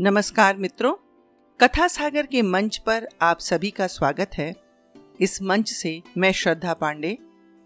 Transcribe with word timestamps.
नमस्कार 0.00 0.56
मित्रों, 0.56 0.92
कथा 1.60 1.86
सागर 1.88 2.26
के 2.26 2.42
मंच 2.42 2.76
पर 2.76 3.08
आप 3.22 3.38
सभी 3.38 3.70
का 3.70 3.86
स्वागत 3.86 4.30
है। 4.34 4.54
इस 5.20 5.42
मंच 5.42 5.72
से 5.72 6.02
मैं 6.18 6.32
श्रद्धा 6.32 6.74
पांडे 6.74 7.18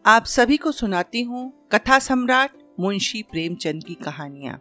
आप 0.06 0.24
सभी 0.24 0.56
को 0.56 0.72
सुनाती 0.72 1.22
हूँ 1.22 1.68
कथा 1.72 1.98
सम्राट 1.98 2.50
मुंशी 2.80 3.22
प्रेमचंद 3.22 3.84
की 3.84 3.94
कहानियाँ। 3.94 4.60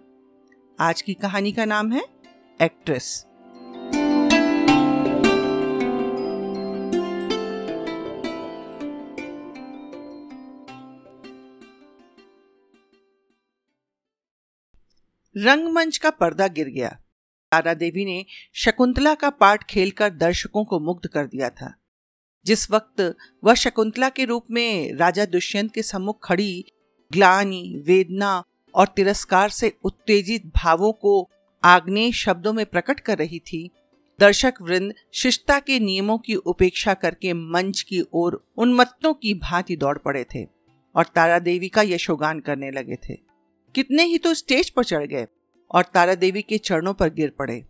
आज 0.80 1.02
की 1.02 1.14
कहानी 1.14 1.52
का 1.52 1.66
नाम 1.66 1.92
है 1.92 2.04
एक्ट्रेस। 2.62 3.26
रंगमंच 15.36 15.98
का 15.98 16.10
पर्दा 16.10 16.48
गिर 16.48 16.68
गया। 16.68 16.98
तारा 17.52 17.74
देवी 17.74 18.06
ने 18.06 18.26
शकुंतला 18.54 19.14
का 19.16 19.30
पाठ 19.30 19.64
खेलकर 19.70 20.10
दर्शकों 20.10 20.66
को 20.66 20.80
मुग्ध 20.80 21.08
कर 21.08 21.26
दिया 21.26 21.50
था। 21.50 21.74
जिस 22.46 22.72
वक्त 22.72 23.16
वह 23.44 23.54
शकुंतला 23.54 24.10
के 24.10 24.26
रूप 24.26 24.46
में 24.52 24.94
राजा 24.94 25.26
दुष्यंत 25.26 25.74
के 25.74 25.84
सम्मुख 25.84 26.20
खड़ी, 26.24 26.66
ग्लानी, 27.12 27.84
वेदना 27.88 28.44
और 28.76 28.88
तिरस्कार 28.88 29.50
से 29.50 29.74
उत्तेजित 29.84 30.46
भावों 30.46 30.92
को 30.92 31.30
आग्नेय 31.64 32.12
शब्दों 32.12 32.54
में 32.54 32.66
प्रकट 32.66 33.00
कर 33.00 33.18
रही 33.18 33.40
थी, 33.40 33.70
दर्शक 34.20 34.54
वृंद 34.62 34.94
शिष्टता 35.14 35.60
के 35.60 35.80
नियमों 35.80 36.18
की 36.18 36.36
उपेक्षा 36.36 36.94
करके 36.94 37.34
मंच 37.34 37.82
की 37.82 38.04
ओर 38.14 38.46
उन्मत्तों 38.58 39.14
की 39.14 39.34
भांति 39.34 39.76
दौड़ 39.76 39.98
पड़े 39.98 40.26
थे 40.36 40.48
और 40.96 41.06
तारा 41.06 41.40
देवी 41.40 41.70
का 41.70 41.82
यशोगान 41.82 42.40
करने 42.40 42.72
लगे 42.72 42.96
थे। 42.96 43.18
कितने 43.76 44.04
ही 44.04 44.18
तो 44.18 44.34
स्टेज 44.34 44.70
पर 44.70 44.84
चढ़ 44.84 45.06
गए। 45.06 45.28
और 45.72 45.84
तारा 45.94 46.16
देवी 46.16 46.42
के 46.42 46.58
चरणों 46.58 46.94
पर 46.94 47.10
गिर 47.10 47.32
पड़े। 47.40 47.64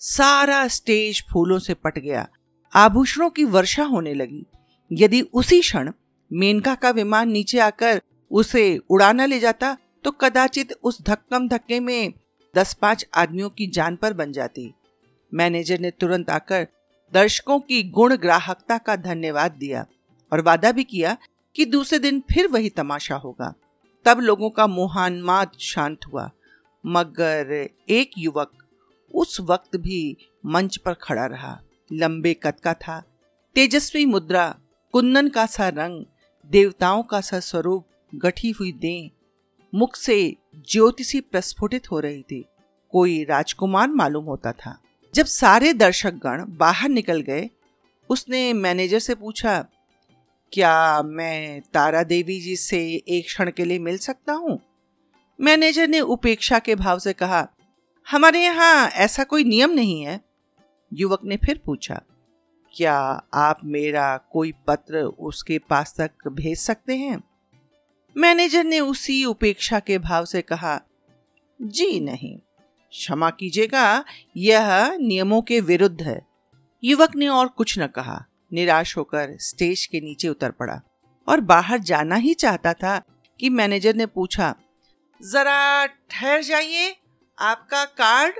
सारा 0.00 0.66
स्टेज 0.68 1.22
फूलों 1.32 1.58
से 1.58 1.74
पट 1.74 1.98
गया। 1.98 2.26
आभूषणों 2.74 3.30
की 3.30 3.44
वर्षा 3.44 3.84
होने 3.84 4.14
लगी। 4.14 4.44
यदि 4.90 5.20
उसी 5.22 5.60
क्षण 5.60 5.92
मेनका 6.30 6.74
का 6.74 6.90
विमान 6.90 7.30
नीचे 7.30 7.58
आकर 7.58 8.00
उसे 8.30 8.78
उड़ाना 8.90 9.26
ले 9.26 9.38
जाता 9.40 9.76
तो 10.04 10.10
कदाचित 10.10 10.72
उस 10.82 11.02
धक्कम 11.02 11.48
धक्के 11.48 11.80
में 11.80 12.12
दस 12.54 12.74
पाँच 12.74 13.06
आदमियों 13.14 13.50
की 13.50 13.66
जान 13.66 13.96
पर 13.96 14.12
बन 14.12 14.32
जाती। 14.32 14.72
मैनेजर 15.32 15.80
ने 15.80 15.90
तुरंत 15.90 16.30
आकर 16.30 16.66
दर्शकों 17.12 17.58
की 17.60 17.82
गुण 17.82 18.16
ग्राहकता 18.16 18.78
का 18.78 18.96
धन्यवाद 18.96 19.52
दिया 19.52 19.84
और 20.32 20.40
वादा 20.40 20.72
भी 20.72 20.84
किया 20.84 21.16
कि 21.56 21.64
दूसरे 21.64 21.98
दिन 21.98 22.22
फिर 22.32 22.48
वही 22.48 22.68
तमाशा 22.68 23.14
होगा। 23.14 23.52
तब 24.04 24.20
लोगों 24.20 24.50
का 24.50 24.66
मोहान्माद 24.66 25.50
शांत 25.60 26.06
हुआ। 26.12 26.30
मगर 26.86 27.68
एक 27.88 28.10
युवक 28.18 28.52
उस 29.14 29.40
वक्त 29.40 29.76
भी 29.76 30.16
मंच 30.46 30.76
पर 30.76 30.94
खड़ा 30.94 31.26
रहा। 31.26 31.60
लंबे 31.92 32.34
कद 32.34 32.60
का 32.60 32.74
था, 32.74 33.02
तेजस्वी 33.54 34.06
मुद्रा 34.06 34.58
कुंदन 34.92 35.28
का 35.28 35.46
सा 35.46 35.68
रंग, 35.68 36.04
देवताओं 36.50 37.02
का 37.02 37.20
सा 37.20 37.40
स्वरूप 37.40 37.86
गठी 38.14 38.50
हुई 38.50 38.72
दे 38.72 39.10
मुख 39.74 39.96
से 39.96 40.36
ज्योतिषी 40.68 41.20
प्रस्फुटित 41.20 41.90
हो 41.90 42.00
रही 42.00 42.22
थी। 42.22 42.44
कोई 42.90 43.24
राजकुमार 43.24 43.88
मालूम 43.88 44.24
होता 44.24 44.52
था। 44.52 44.78
जब 45.14 45.24
सारे 45.24 45.72
दर्शक 45.72 46.14
गण 46.14 46.44
बाहर 46.48 46.88
निकल 46.88 47.20
गए, 47.20 47.50
उसने 48.10 48.52
मैनेजर 48.52 48.98
से 48.98 49.14
पूछा, 49.14 49.66
क्या 50.52 51.02
मैं 51.02 51.60
तारा 51.60 52.02
देवी 52.02 52.40
जी 52.40 52.56
से 52.56 53.02
एक 53.08 53.26
क्षण 53.26 53.50
के 53.50 53.64
लिए 53.64 53.78
मिल 53.78 53.98
सकता 53.98 54.32
हूँ? 54.32 54.60
मैनेजर 55.40 55.88
ने 55.88 56.00
उपेक्षा 56.00 56.58
के 56.58 56.74
भाव 56.74 56.98
से 56.98 57.12
कहा, 57.12 57.46
हमारे 58.06 58.42
यहाँ 58.42 58.88
ऐसा 58.88 59.24
कोई 59.24 59.44
नियम 59.44 59.70
नहीं 59.70 60.00
है। 60.02 60.20
युवक 60.92 61.24
ने 61.24 61.36
फिर 61.36 61.60
पूछा, 61.66 62.00
क्या 62.74 62.94
आप 63.34 63.60
मेरा 63.64 64.16
कोई 64.32 64.52
पत्र 64.66 65.02
उसके 65.02 65.58
पास 65.58 65.94
तक 66.00 66.28
भेज 66.28 66.58
सकते 66.58 66.96
हैं? 66.96 67.22
मैनेजर 68.16 68.64
ने 68.64 68.80
उसी 68.80 69.24
उपेक्षा 69.24 69.80
के 69.80 69.98
भाव 69.98 70.24
से 70.24 70.42
कहा, 70.42 70.80
जी 71.60 72.00
नहीं, 72.00 72.36
क्षमा 72.92 73.30
कीजिएगा, 73.30 74.04
यह 74.36 74.96
नियमों 74.96 75.42
के 75.42 75.60
विरुद्ध 75.60 76.02
है। 76.02 76.20
युवक 76.82 77.16
ने 77.16 77.28
और 77.28 77.48
कुछ 77.48 77.78
न 77.78 77.86
कहा, 77.86 78.24
निराश 78.52 78.96
होकर 78.96 79.36
स्टेज 79.40 79.86
के 79.86 80.00
नीचे 80.00 80.28
उतर 80.28 80.50
पड़ा 80.50 80.80
और 81.28 81.40
बाहर 81.40 81.78
जाना 81.78 82.14
ही 82.14 82.34
चाहता 82.34 82.72
था 82.72 83.00
कि 83.40 83.48
मैनेजर 83.48 83.94
ने 83.94 84.06
पूछा 84.06 84.54
जरा 85.22 85.86
ठहर 85.86 86.42
जाइए, 86.42 86.96
आपका 87.38 87.84
कार्ड। 87.84 88.34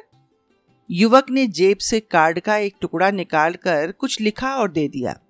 युवक 0.90 1.30
ने 1.30 1.46
जेब 1.46 1.78
से 1.78 2.00
कार्ड 2.00 2.40
का 2.40 2.56
एक 2.56 2.76
टुकड़ा 2.80 3.10
निकालकर 3.10 3.92
कुछ 3.92 4.20
लिखा 4.20 4.56
और 4.56 4.70
दे 4.70 4.88
दिया। 4.88 5.20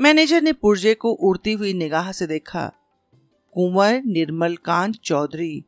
मैनेजर 0.00 0.42
ने 0.42 0.52
पुर्जे 0.52 0.94
को 0.94 1.12
उड़ती 1.12 1.52
हुई 1.52 1.72
निगाह 1.72 2.12
से 2.12 2.26
देखा। 2.26 2.72
Kunwar 3.52 4.02
Nirmalkant 4.06 4.96
Chaudhary, 4.96 5.64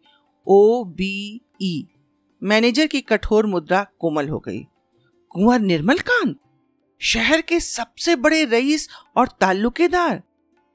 O 0.47 0.85
B 0.85 1.41
E. 1.63 1.89
Manager 2.43 2.87
की 2.87 3.01
कठोर 3.01 3.47
मुद्रा 3.47 3.87
कोमल 3.99 4.29
हो 4.29 4.39
गई। 4.39 4.67
कुंवर 5.29 5.61
निर्मलकांत? 5.61 6.37
शहर 6.99 7.41
के 7.41 7.61
सबसे 7.61 8.17
बड़े 8.17 8.45
रईस 8.45 8.89
और 9.17 9.29
ताल्लुकेदार। 9.29 10.23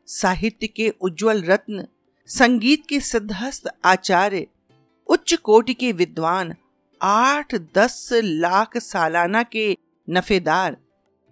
साहित्य 0.06 0.68
के 0.68 0.90
उज्जवल 0.90 1.44
रत्न 1.44 1.88
संगीत 2.28 2.84
के 2.90 3.00
सिद्धस्त 3.00 3.70
आचार्य, 3.86 4.48
उच्च 5.08 5.34
कोटि 5.34 5.74
के 5.74 5.92
विद्वान, 5.92 6.56
आठ 7.02 7.56
दस 7.56 8.09
लाख 8.14 8.78
सालाना 8.78 9.44
के 9.44 9.78
नफेदार, 10.09 10.78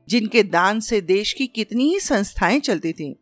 जिनके 0.08 0.44
दान 0.44 0.80
से 0.80 1.02
देश 1.02 1.34
की 1.34 1.48
कितनी 1.48 1.94
ही 1.94 2.00
संस्थाएँ 2.00 2.60
चलती 2.60 2.94
थीं, 2.94 3.16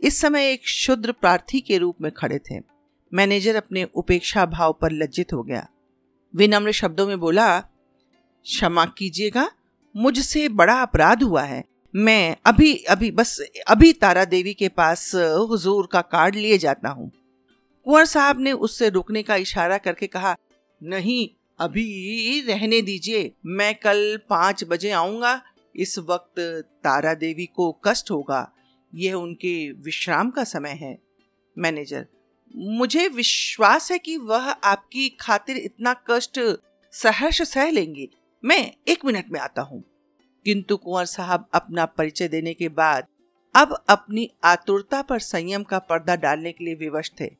इस 0.00 0.20
समय 0.20 0.52
एक 0.52 0.68
शुद्र 0.68 1.12
प्रार्थी 1.12 1.60
के 1.60 1.78
रूप 1.78 1.96
में 2.00 2.12
खड़े 2.12 2.38
थे। 2.38 2.60
मैनेजर 3.14 3.56
अपने 3.56 3.84
उपेक्षा 3.84 4.46
भाव 4.46 4.72
पर 4.72 4.92
लज्जित 4.92 5.32
हो 5.32 5.42
गया। 5.42 5.68
विनम्र 6.36 6.72
शब्दों 6.72 7.06
में 7.06 7.20
बोला, 7.20 7.60
क्षमा 7.60 8.84
कीजिएगा, 8.84 9.50
मुझसे 9.96 10.48
बड़ा 10.48 10.82
अपराध 10.82 11.22
हुआ 11.22 11.42
है। 11.42 11.64
मैं 11.96 12.36
अभी 12.46 12.74
अभी, 12.76 13.10
बस 13.10 13.40
अभी 13.68 13.92
तारा 13.92 14.24
देवी 14.24 14.54
के 14.54 14.68
पास 14.68 15.14
हुजूर 15.14 15.88
का 15.92 16.00
कार्ड 16.00 16.34
लिए 16.34 16.58
जाता 16.58 16.88
हूँ। 16.88 17.10
कुंवर 17.84 18.04
साहब 18.04 18.40
ने 18.40 18.52
उससे 18.52 18.88
रुकने 18.88 19.22
का 19.22 19.36
इशारा 19.36 19.78
करके 19.78 20.06
कहा, 20.06 20.36
नहीं, 20.82 21.28
अभी 21.58 22.40
रहने 22.40 22.82
दीजिए, 22.82 23.32
मैं 23.46 23.74
कल 23.74 24.20
पाँच 24.28 24.64
बजे 24.64 24.90
आऊँगा। 24.90 25.42
इस 25.76 25.98
वक्त 25.98 26.40
तारा 26.84 27.14
देवी 27.14 27.46
को 27.46 27.80
कष्ट 27.84 28.10
होगा। 28.10 28.52
यह 28.94 29.14
उनके 29.14 29.72
विश्राम 29.72 30.30
का 30.30 30.44
समय 30.44 30.70
है, 30.70 30.98
मैनेजर। 31.58 32.06
मुझे 32.56 33.08
विश्वास 33.08 33.92
है 33.92 33.98
कि 33.98 34.16
वह 34.16 34.50
आपकी 34.50 35.08
खातिर 35.08 35.56
इतना 35.56 35.94
कष्ट 36.10 36.40
सहर्ष 36.92 37.42
सह 37.42 37.70
लेंगे। 37.70 38.08
मैं 38.44 38.72
एक 38.88 39.04
मिनट 39.04 39.24
में 39.30 39.40
आता 39.40 39.62
हूँ। 39.62 39.84
किंतु 40.44 40.76
कुंवर 40.76 41.04
साहब 41.04 41.48
अपना 41.54 41.86
परिचय 41.86 42.28
देने 42.28 42.54
के 42.54 42.68
बाद 42.68 43.06
अब 43.54 43.84
अपनी 43.88 44.30
आतुरता 44.44 45.02
पर 45.02 45.18
संयम 45.18 45.62
का 45.62 45.78
पर्दा 45.78 46.16
डालने 46.16 46.52
के 46.52 46.64
लिए 46.64 46.74
विवश 46.74 47.10
थे। 47.20 47.30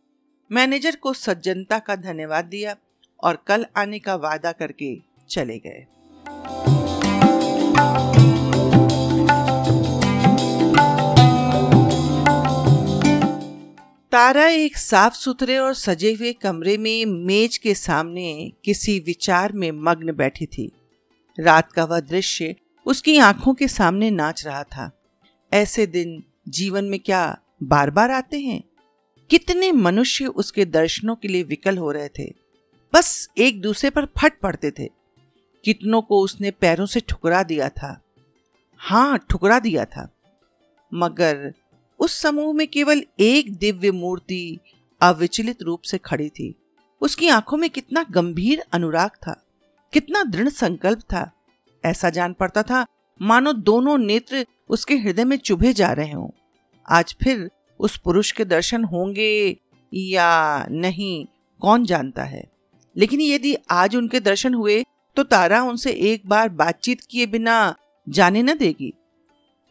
मैनेजर 0.52 0.96
को 0.96 1.12
सज्जनता 1.12 1.78
का 1.78 1.96
धन्यवाद 1.96 2.44
दिया 2.44 2.76
और 3.24 3.44
कल 3.46 3.66
आने 3.76 3.98
का 3.98 4.14
वादा 4.14 4.52
करके 4.52 4.96
चले 5.30 5.58
गए। 5.58 5.86
तारा 14.12 14.46
एक 14.48 14.76
साफ़ 14.76 15.14
सुथरे 15.14 15.58
और 15.58 15.74
सजे 15.74 16.12
हुए 16.12 16.32
कमरे 16.32 16.76
में 16.76 17.06
मेज 17.06 17.58
के 17.58 17.74
सामने 17.74 18.52
किसी 18.64 18.98
विचार 19.00 19.52
में 19.52 19.70
मग्न 19.72 20.12
बैठी 20.12 20.46
थी। 20.46 20.72
रात 21.40 21.72
का 21.72 21.84
वह 21.84 22.00
दृश्य 22.00 22.54
उसकी 22.88 23.18
आँखों 23.18 23.54
के 23.54 23.68
सामने 23.68 24.10
नाच 24.10 24.46
रहा 24.46 24.64
था। 24.64 24.90
ऐसे 25.52 25.86
दिन 25.86 26.24
जीवन 26.48 26.84
में 26.84 27.00
क्या 27.00 27.38
बार 27.62 27.90
बार 27.90 28.10
आते 28.10 28.40
हैं? 28.40 28.62
कितने 29.30 29.72
मनुष्य 29.72 30.26
उसके 30.26 30.64
दर्शनों 30.64 31.16
के 31.16 31.28
लिए 31.28 31.42
विकल 31.42 31.78
हो 31.78 31.92
रहे 31.92 32.08
थे। 32.08 32.34
बस 32.94 33.28
एक 33.38 33.60
दूसरे 33.60 33.90
पर 33.90 34.04
फट 34.04 34.40
पड़ते 34.40 34.70
थे। 34.70 34.88
कितनों 35.64 36.02
को 36.02 36.24
उसने 36.24 36.50
पैरों 36.50 36.86
से 36.86 37.00
ठुकरा 37.00 37.42
दिया 37.42 37.68
था। 37.68 38.02
हाँ 38.78 39.18
ठुकरा 39.30 39.58
दिया 39.58 39.84
था। 39.84 40.08
मगर 40.94 41.54
उस 41.98 42.20
समूह 42.20 42.54
में 42.54 42.68
केवल 42.68 43.04
एक 43.20 43.56
दिव्य 43.56 43.90
मूर्ति 43.90 44.58
अविचलित 45.00 45.62
रूप 45.62 45.82
से 45.82 45.98
खड़ी 45.98 46.28
थी। 46.28 46.54
उसकी 47.00 47.28
आँखों 47.28 47.56
में 47.56 47.70
कितना 47.70 48.06
गंभीर 48.10 48.64
अनुराग 48.72 49.10
था। 49.10 49.46
कितना 49.92 50.24
दृढ़ 50.24 50.48
संकल्प 50.48 51.00
था। 51.00 51.32
ऐसा 51.84 52.10
जान 52.10 52.32
पड़ता 52.32 52.62
था, 52.62 52.86
मानो 53.22 53.52
दोनों 53.52 53.98
नेत्र 53.98 54.46
उसके 54.68 54.96
हृदय 54.96 55.24
में 55.24 55.36
चुभे 55.36 55.72
जा 55.72 55.92
रहे 55.92 56.12
हों। 56.12 56.30
आज 56.88 57.16
फिर 57.22 57.50
उस 57.80 57.96
पुरुष 57.96 58.32
के 58.32 58.44
दर्शन 58.44 58.84
होंगे 58.84 59.56
या 59.94 60.66
नहीं, 60.70 61.26
कौन 61.60 61.84
जानता 61.84 62.24
है। 62.24 62.44
लेकिन 62.96 63.20
यदि 63.20 63.56
आज 63.70 63.96
उनके 63.96 64.20
दर्शन 64.20 64.54
हुए 64.54 64.84
तो 65.16 65.22
तारा 65.22 65.62
उनसे 65.62 65.90
एक 65.90 66.22
बार 66.26 66.48
बातचीत 66.48 67.00
किए 67.00 67.26
बिना 67.26 67.76
जाने 68.08 68.42
न 68.42 68.56
देगी। 68.58 68.94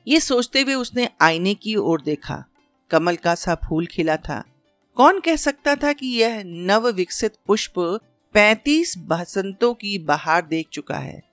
ये 0.08 0.20
सोचते 0.20 0.62
हुए 0.62 0.74
उसने 0.74 1.10
आईने 1.22 1.54
की 1.54 1.76
ओर 1.76 2.02
देखा। 2.02 2.44
कमल 2.90 3.16
का 3.16 3.36
सा 3.36 3.56
फूल 3.56 3.86
खिला 3.86 4.18
था। 4.18 4.44
कौन 4.96 5.20
कह 5.20 5.36
सकता 5.36 5.76
था 5.76 5.94
कि 5.94 6.08
यह 6.08 6.44
नव 6.46 6.90
विकसित 6.90 7.34
पुष्प 7.48 7.74
पैतीस 8.34 8.94
बसंतों 8.98 9.74
की 9.74 10.00
बहार 10.00 10.46
देख 10.46 10.68
चुका 10.72 10.98
है? 10.98 11.27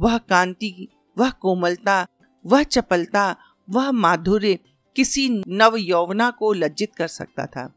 वह 0.00 0.18
कांति, 0.18 0.88
वह 1.18 1.30
कोमलता, 1.30 2.06
वह 2.46 2.62
चपलता, 2.62 3.36
वह 3.70 3.90
माधुर्य 3.90 4.58
किसी 4.96 5.28
नव 5.48 5.76
यौवना 5.76 6.30
को 6.30 6.52
लज्जित 6.52 6.94
कर 6.94 7.08
सकता 7.08 7.46
था। 7.46 7.74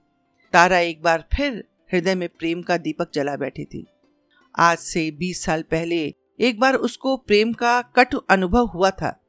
तारा 0.54 0.80
एक 0.80 1.02
बार 1.02 1.28
फिर 1.34 1.64
हृदय 1.94 2.16
में 2.16 2.30
प्रेम 2.30 2.62
का 2.62 2.78
दीपक 2.78 3.12
जला 3.14 3.36
बैठी 3.36 3.66
थी। 3.66 3.86
आज 4.60 4.78
से 4.78 5.12
बीस 5.12 5.44
साल 5.44 5.62
पहले 5.62 6.16
एक 6.40 6.60
बार 6.60 6.76
उसको 6.76 7.18
प्रेम 7.18 7.54
का 7.54 7.82
कटु 7.82 8.18
अनुभव 8.18 8.66
हुआ 8.66 8.90
था। 8.92 9.20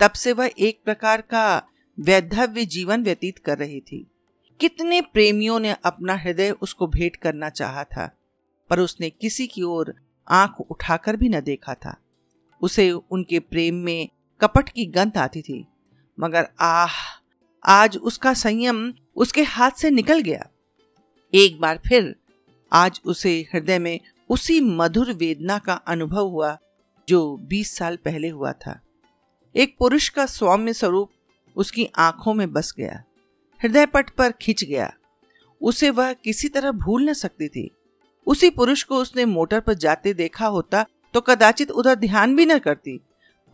तब 0.00 0.12
से 0.12 0.32
वह 0.32 0.50
एक 0.58 0.80
प्रकार 0.84 1.20
का 1.20 1.62
वैधव्य 2.00 2.64
जीवन 2.64 3.02
व्यतीत 3.02 3.38
कर 3.38 3.58
रही 3.58 3.80
थी। 3.80 4.06
कितने 4.60 5.00
प्रेमियों 5.00 5.60
ने 5.60 5.76
अपना 5.84 6.16
हृदय 6.16 6.50
उसको 6.50 6.86
भेंट 6.86 7.16
करना 7.16 7.48
चाहा 7.48 7.84
था, 7.84 8.18
पर 8.70 8.80
उसने 8.80 9.10
किसी 9.10 9.46
की 9.46 9.62
ओर 9.62 9.94
आँख 10.28 10.60
उठाकर 10.60 11.16
भी 11.16 11.28
न 11.28 11.40
देखा 11.40 11.74
था। 11.74 11.96
उसे 12.62 12.90
उनके 12.90 13.40
प्रेम 13.40 13.74
में 13.74 14.08
कपट 14.40 14.68
की 14.68 14.86
गंध 14.86 15.18
आती 15.18 15.42
थी। 15.42 15.66
मगर 16.20 16.48
आह, 16.60 16.90
आज 17.64 17.96
उसका 17.96 18.34
संयम 18.34 18.94
उसके 19.16 19.42
हाथ 19.42 19.70
से 19.70 19.90
निकल 19.90 20.20
गया। 20.20 20.48
एक 21.34 21.60
बार 21.60 21.80
फिर 21.88 22.16
आज 22.72 23.00
उसे 23.04 23.46
हृदय 23.52 23.78
में 23.78 24.00
उसी 24.30 24.60
मधुर 24.60 25.12
वेदना 25.12 25.58
का 25.58 25.74
अनुभव 25.74 26.26
हुआ 26.26 26.58
जो 27.08 27.36
बीस 27.36 27.76
साल 27.76 27.96
पहले 27.96 28.28
हुआ 28.28 28.52
था। 28.52 28.80
एक 29.56 29.76
पुरुष 29.78 30.08
का 30.08 30.26
सौम्य 30.26 30.72
स्वरूप 30.72 31.10
उसकी 31.56 31.88
आँखों 31.96 32.34
में 32.34 32.52
बस 32.52 32.74
गया। 32.76 33.02
हृदय 33.62 33.86
पट 33.86 34.10
पर 34.10 34.32
खिंच 34.32 34.64
गया। 34.64 34.92
उसे 35.60 35.90
वह 35.90 36.12
किसी 36.12 36.48
तरह 36.48 36.70
भूल 36.70 37.10
न 37.10 37.12
सकती 37.12 37.48
थी। 37.48 37.70
उसी 38.26 38.50
पुरुष 38.50 38.82
को 38.82 38.96
उसने 38.96 39.24
मोटर 39.24 39.60
पर 39.60 39.74
जाते 39.74 40.14
देखा 40.14 40.46
होता 40.46 40.86
तो 41.14 41.20
कदाचित 41.20 41.70
उधर 41.70 41.94
ध्यान 41.94 42.36
भी 42.36 42.46
न 42.46 42.58
करती, 42.58 43.00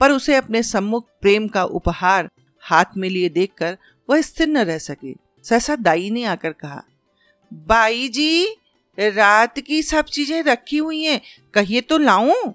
पर 0.01 0.11
उसे 0.11 0.35
अपने 0.35 0.63
सम्मुख 0.63 1.09
प्रेम 1.23 1.49
का 1.49 1.65
उपहार 1.65 2.29
हाथ 2.65 2.97
में 2.97 3.09
लिए 3.09 3.29
देखकर 3.29 3.77
वह 4.09 4.21
स्थिर 4.21 4.49
न 4.49 4.59
रह 4.59 4.79
सकी। 4.79 5.15
सहसा 5.45 5.77
दाई 5.77 6.11
ने 6.11 6.25
आकर 6.25 6.53
कहा, 6.53 6.83
बाई 7.53 8.09
जी, 8.09 8.57
रात 8.99 9.59
की 9.59 9.83
सब 9.83 10.05
चीज़ें 10.05 10.43
रखी 10.43 10.77
हुई 10.77 11.03
हैं, 11.03 11.21
कहिए 11.55 11.81
तो 11.81 11.99
लाऊं? 11.99 12.53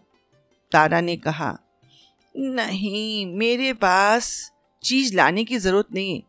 तारा 0.71 1.01
ने 1.01 1.15
कहा, 1.17 1.57
नहीं, 2.35 3.25
मेरे 3.27 3.73
पास 3.73 4.51
चीज़ 4.83 5.15
लाने 5.15 5.43
की 5.43 5.57
ज़रूरत 5.57 5.87
नहीं, 5.93 6.21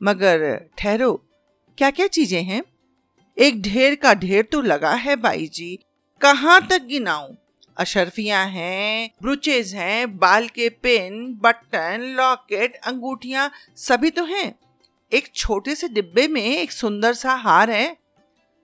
मगर 0.00 0.70
ठहरो 0.78 1.12
क्या 1.78 1.90
क्या 1.90 2.06
चीज़ें 2.06 2.42
हैं? 2.42 2.62
एक 3.36 3.62
ढेर 3.62 3.94
का 3.94 4.14
ढेर 4.14 4.42
तो 4.42 4.60
लगा 4.62 4.92
है 4.94 5.16
बाई 5.16 5.46
जी, 5.46 5.78
कहाँ 6.20 6.60
तक 6.66 6.82
गिनाऊं? 6.82 7.34
अशरफियाँ 7.82 8.46
हैं, 8.46 9.10
ब्रुचेज 9.22 9.74
हैं, 9.74 10.18
बाल 10.18 10.48
के 10.48 10.68
पिन, 10.68 11.38
बटन, 11.42 12.14
लॉकेट, 12.16 12.76
अंगूठियाँ, 12.76 13.50
सभी 13.76 14.10
तो 14.10 14.24
हैं। 14.24 14.54
एक 15.12 15.34
छोटे 15.34 15.74
से 15.74 15.88
डिब्बे 15.88 16.28
में 16.28 16.42
एक 16.42 16.72
सुंदर 16.72 17.14
सा 17.14 17.34
हार 17.34 17.70
है। 17.70 17.96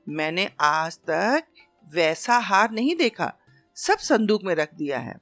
मैंने 0.09 0.51
आज 0.61 0.99
तक 0.99 1.45
वैसा 1.95 2.39
हार 2.39 2.71
नहीं 2.71 2.97
देखा। 2.97 3.33
सब 3.77 3.99
संदूक 3.99 4.45
में 4.45 4.55
रख 4.55 4.75
दिया 4.75 4.99
है। 4.99 5.17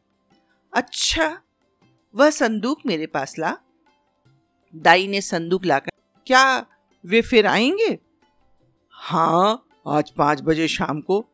अच्छा 0.73 1.41
वह 2.15 2.31
संदूक 2.31 2.81
मेरे 2.87 3.07
पास 3.07 3.39
ला। 3.39 3.57
दाई 4.75 5.07
ने 5.07 5.21
संदूक 5.21 5.65
लाकर, 5.65 5.91
क्या 6.27 6.67
वे 7.05 7.23
फिर 7.23 7.47
आएँगे? 7.47 7.99
हाँ 8.91 9.67
आज 9.89 10.11
पाँच 10.11 10.41
बजे 10.43 10.69
शाम 10.69 11.01
को। 11.01 11.25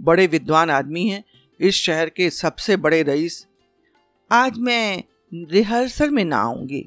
बड़े 0.00 0.26
विद्वान 0.26 0.70
आदमी 0.70 1.08
हैं। 1.08 1.24
इस 1.62 1.74
शहर 1.74 2.08
के 2.08 2.30
सबसे 2.30 2.76
बड़े 2.76 3.02
रईस। 3.02 3.46
आज 4.32 4.58
मैं 4.58 5.02
रिहर्सल 5.50 6.10
में 6.10 6.24
ना 6.24 6.36
आऊँगी 6.36 6.80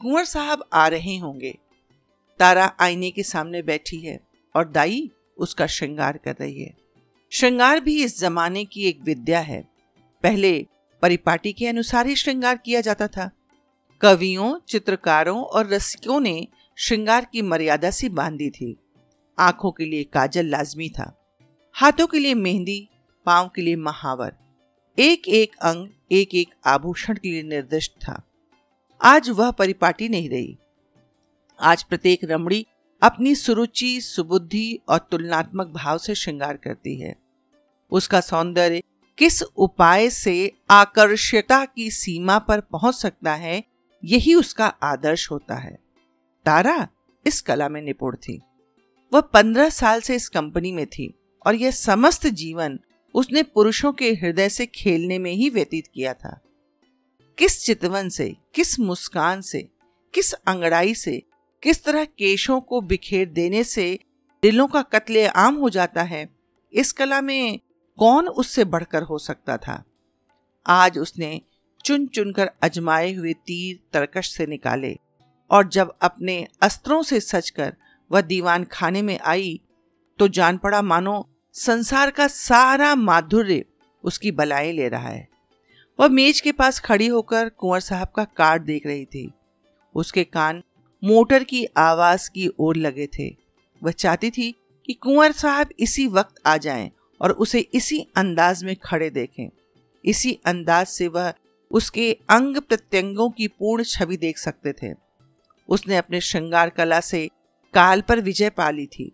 कुंवर 0.00 0.24
साहब 0.24 0.64
आ 0.72 0.88
रहे 0.88 1.16
होंगे। 1.18 1.58
तारा 2.38 2.72
आईने 2.80 3.10
के 3.10 3.22
सामने 3.22 3.62
बैठी 3.62 3.96
है 3.96 4.20
और 4.56 4.68
दाई 4.68 5.10
उसका 5.38 5.66
श्रृंगार 5.66 6.16
कर 6.16 6.34
रही 6.40 6.62
है। 6.62 6.74
श्रृंगार 7.32 7.80
भी 7.80 8.04
इस 8.04 8.20
जमाने 8.20 8.64
की 8.64 8.88
एक 8.88 9.00
विद्या 9.02 9.40
है। 9.40 9.62
पहले 10.22 10.66
परिपाटी 11.02 11.52
के 11.52 11.66
अनुसार 11.66 12.06
ही 12.06 12.16
श्रृंगार 12.16 12.56
किया 12.56 12.80
जाता 12.80 13.06
था। 13.06 13.30
कवियों, 14.00 14.58
चित्रकारों 14.68 15.42
और 15.42 15.66
रसिकों 15.66 16.18
ने 16.20 16.46
श्रृंगार 16.78 17.24
की 17.24 17.42
मर्यादा 17.42 17.90
से 17.90 18.08
बांधी 18.08 18.48
थी। 18.50 18.76
आँखों 19.38 19.70
के 19.70 19.84
लिए 19.84 20.04
काजल 20.04 20.46
लाजमी 20.46 20.88
था, 20.88 21.12
हाथों 21.74 22.06
के 22.06 22.18
लिए 22.18 22.34
मेहंदी, 22.34 22.88
पाँव 23.26 23.50
के 23.54 23.62
लिए 23.62 23.76
महावर। 23.76 24.32
एक 24.98 25.28
एक 25.28 25.54
अंग 25.56 25.88
एक 26.12 26.34
एक 26.34 26.48
आभूषण 26.66 27.14
के 27.14 27.30
लिए 27.30 27.42
निर्दिष्ट 27.42 27.92
था। 27.98 28.20
आज 29.00 29.30
वह 29.30 29.50
परिपाटी 29.50 30.08
नहीं 30.08 30.28
रही। 30.30 30.56
आज 31.60 31.82
प्रत्येक 31.82 32.24
रमणी 32.24 32.64
अपनी 33.02 33.34
सुरुचि, 33.34 34.00
सुबुद्धि 34.00 34.78
और 34.88 34.98
तुलनात्मक 35.10 35.66
भाव 35.66 35.98
से 35.98 36.14
श्रृंगार 36.14 36.56
करती 36.56 36.96
है। 37.00 37.14
उसका 37.92 38.20
सौंदर्य 38.20 38.82
किस 39.18 39.42
उपाय 39.42 40.10
से 40.10 40.52
आकर्षता 40.70 41.64
की 41.64 41.90
सीमा 41.90 42.38
पर 42.38 42.60
पहुँच 42.62 42.94
सकता 42.94 43.34
है 43.34 43.62
यही 44.06 44.34
उसका 44.34 44.66
आदर्श 44.66 45.30
होता 45.30 45.54
है। 45.54 45.78
तारा 46.44 46.88
इस 47.26 47.40
कला 47.40 47.68
में 47.68 47.82
निपुण 47.82 48.16
थी। 48.16 48.42
वह 49.12 49.20
पंद्रह 49.20 49.68
साल 49.68 50.00
से 50.00 50.16
इस 50.16 50.28
कंपनी 50.28 50.72
में 50.72 50.86
थी 50.86 51.14
और 51.46 51.54
यह 51.54 51.70
समस्त 51.70 52.26
जीवन 52.26 52.80
उसने 53.14 53.42
पुरुषों 53.42 53.92
के 53.92 54.14
हृदय 54.14 54.48
से 54.48 54.66
खेलने 54.66 55.18
में 55.18 55.32
ही 55.32 55.50
व्यतीत 55.50 55.86
किया 55.94 56.14
था। 56.14 56.40
किस 57.38 57.64
चितवन 57.64 58.08
से, 58.08 58.36
किस 58.54 58.80
मुस्कान 58.80 59.40
से, 59.40 59.68
किस 60.14 60.32
अंगड़ाई 60.32 60.94
से, 60.94 61.22
किस 61.62 61.84
तरह 61.84 62.04
केशों 62.04 62.60
को 62.60 62.80
बिखेर 62.80 63.28
देने 63.28 63.64
से 63.64 63.98
दिलों 64.42 64.66
का 64.66 64.82
कत्ले 64.82 65.26
आम 65.26 65.54
हो 65.54 65.70
जाता 65.70 66.02
है, 66.02 66.30
इस 66.72 66.92
कला 66.92 67.20
में 67.20 67.60
कौन 67.98 68.28
उससे 68.28 68.64
बढ़कर 68.64 69.02
हो 69.02 69.18
सकता 69.18 69.56
था? 69.56 69.84
आज 70.66 70.98
उसने 70.98 71.40
चुन 71.86 72.06
चुनकर 72.06 72.50
अजमाए 72.62 73.12
हुए 73.12 73.32
तीर 73.32 73.78
तरकश 73.92 74.30
से 74.30 74.46
निकाले 74.46 74.96
और 75.50 75.68
जब 75.68 75.92
अपने 76.02 76.46
अस्त्रों 76.62 77.02
से 77.02 77.20
सचकर 77.20 77.74
वह 78.10 78.20
दीवान 78.20 78.64
खाने 78.64 79.02
में 79.02 79.18
आई 79.20 79.60
तो 80.18 80.28
जान 80.28 80.56
पड़ा, 80.56 80.82
मानो 80.82 81.28
संसार 81.54 82.10
का 82.10 82.26
सारा 82.28 82.94
माधुर्य 82.94 83.64
उसकी 84.04 84.30
बलाएँ 84.30 84.72
ले 84.72 84.88
रहा 84.88 85.08
है। 85.08 85.28
वह 85.98 86.08
मेज 86.08 86.40
के 86.40 86.52
पास 86.52 86.80
खड़ी 86.80 87.06
होकर 87.06 87.48
कुंवर 87.48 87.80
साहब 87.80 88.12
का 88.16 88.24
कार्ड 88.36 88.62
देख 88.62 88.86
रही 88.86 89.04
थी। 89.04 89.30
उसके 89.94 90.24
कान 90.24 90.62
मोटर 91.02 91.44
की 91.44 91.64
आवाज़ 91.76 92.30
की 92.30 92.50
ओर 92.58 92.76
लगे 92.76 93.06
थे। 93.18 93.34
वह 93.82 93.92
चाहती 93.92 94.30
थी 94.30 94.54
कि 94.86 94.92
कुंवर 94.92 95.32
साहब 95.32 95.68
इसी 95.80 96.06
वक्त 96.06 96.46
आ 96.46 96.56
जाएँ 96.56 96.90
और 97.20 97.32
उसे 97.32 97.60
इसी 97.74 98.06
अंदाज 98.16 98.64
में 98.64 98.76
खड़े 98.76 99.10
देखें। 99.10 99.48
इसी 100.04 100.38
अंदाज 100.46 100.86
से 100.86 101.08
वह 101.08 101.32
उसके 101.70 102.12
अंग 102.30 102.56
प्रत्यंगों 102.58 103.28
की 103.30 103.48
पूर्ण 103.48 103.84
छवि 103.84 104.16
देख 104.16 104.38
सकते 104.38 104.72
थे। 104.72 104.92
उसने 105.68 105.96
अपने 105.96 106.20
श्रृंगार 106.20 106.70
कला 106.70 107.00
से 107.00 107.26
काल 107.74 108.00
पर 108.00 108.20
विजय 108.20 108.50
पा 108.50 108.70
ली 108.70 108.86
थी। 108.88 109.10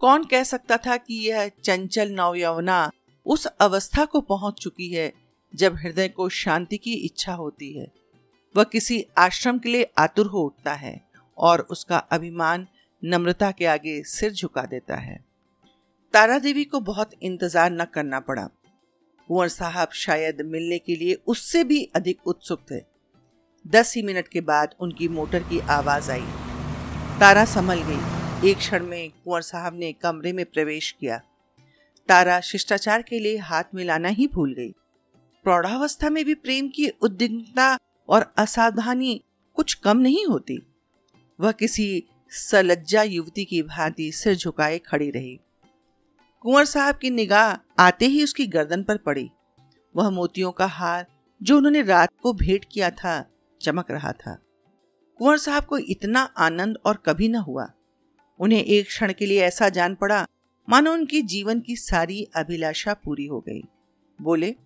कौन 0.00 0.24
कह 0.24 0.42
सकता 0.42 0.76
था 0.76 0.96
कि 0.96 1.14
यह 1.28 1.48
चंचल 1.64 2.10
नवयवना 2.10 2.90
उस 3.26 3.46
अवस्था 3.46 4.04
को 4.04 4.20
पहुँच 4.22 4.60
चुकी 4.60 4.88
है 4.88 5.12
जब 5.54 5.76
हृदय 5.76 6.08
को 6.08 6.28
शांति 6.28 6.76
की 6.76 6.92
इच्छा 6.94 7.32
होती 7.32 7.72
है। 7.72 7.86
वह 8.54 8.64
किसी 8.64 9.04
आश्रम 9.18 9.58
के 9.58 9.68
लिए 9.68 9.90
आतुर 9.98 10.26
हो 10.26 10.40
उठता 10.40 10.72
है 10.72 11.00
और 11.38 11.60
उसका 11.70 11.98
अभिमान 11.98 12.66
नम्रता 13.02 13.50
के 13.50 13.66
आगे 13.66 14.02
सिर 14.02 14.32
झुका 14.32 14.62
देता 14.62 14.96
है। 14.96 15.18
तारा 16.14 16.38
देवी 16.38 16.64
को 16.64 16.80
बहुत 16.80 17.10
इंतज़ार 17.22 17.70
न 17.72 17.84
करना 17.84 18.20
पड़ा। 18.20 18.48
कुंवर 19.28 19.48
साहब 19.48 19.88
शायद 19.92 20.40
मिलने 20.40 20.78
के 20.78 20.96
लिए 20.96 21.14
उससे 21.26 21.64
भी 21.64 21.90
अधिक 21.94 22.26
उत्सुक 22.26 22.60
थे। 22.70 22.80
दस 23.66 23.94
ही 23.96 24.02
मिनट 24.02 24.28
के 24.28 24.40
बाद 24.40 24.74
उनकी 24.80 25.08
मोटर 25.08 25.40
की 25.40 25.58
आवाज़ 25.58 26.10
आई। 26.10 26.26
तारा 27.20 27.44
संभल 27.44 27.82
गई। 27.82 28.50
एक 28.50 28.56
क्षण 28.56 28.86
में 28.86 29.10
कुंवर 29.10 29.40
साहब 29.40 29.78
ने 29.78 29.92
कमरे 29.92 30.32
में 30.32 30.44
प्रवेश 30.46 30.96
किया। 31.00 31.22
तारा 32.08 32.40
शिष्टाचार 32.40 33.02
के 33.02 33.18
लिए 33.18 33.38
हाथ 33.38 33.64
मिलाना 33.74 34.08
ही 34.08 34.26
भूल 34.26 34.54
गई। 34.54 34.70
प्रौढ़ावस्था 35.44 36.10
में 36.10 36.24
भी 36.24 36.34
प्रेम 36.34 36.68
की 36.68 36.88
उद्विग्नता 36.88 37.78
और 38.08 38.34
असावधानी 38.36 39.22
कुछ 39.54 39.74
कम 39.74 39.96
नहीं 39.96 40.26
होती। 40.26 40.58
वह 41.40 41.52
किसी 41.52 42.04
सलज्जा 42.30 43.02
युवती 43.02 43.44
की 43.44 43.62
भांति 43.62 44.12
सिर 44.12 44.34
झुकाए 44.34 44.78
खड़ी 44.78 45.10
रही। 45.10 45.40
कुंवर 46.44 46.64
साहब 46.64 46.98
की 46.98 47.10
निगाह 47.10 47.82
आते 47.82 48.06
ही 48.06 48.24
उसकी 48.24 48.46
गर्दन 48.46 48.82
पर 48.82 48.96
पड़ी। 48.96 49.30
वह 49.96 50.10
मोतियों 50.10 50.52
का 50.52 50.66
हार, 50.66 51.06
जो 51.42 51.56
उन्होंने 51.56 51.82
रात 51.82 52.08
को 52.22 52.32
भेंट 52.32 52.66
किया 52.72 52.90
था, 52.90 53.30
चमक 53.62 53.90
रहा 53.90 54.12
था। 54.12 54.38
कुंवर 55.18 55.38
साहब 55.38 55.64
को 55.64 55.78
इतना 55.78 56.20
आनंद 56.20 56.78
और 56.84 57.02
कभी 57.06 57.28
न 57.28 57.34
हुआ। 57.34 57.72
उन्हें 58.40 58.64
एक 58.64 58.86
क्षण 58.86 59.12
के 59.12 59.26
लिए 59.26 59.42
ऐसा 59.42 59.68
जान 59.68 59.94
पड़ा, 59.94 60.26
मानो 60.68 60.92
उनकी 60.92 61.22
जीवन 61.22 61.60
की 61.60 61.76
सारी 61.76 62.28
अभिलाषा 62.36 62.94
पूरी 62.94 63.26
हो 63.26 63.40
गई। 63.40 63.62
बोले, 64.22 64.56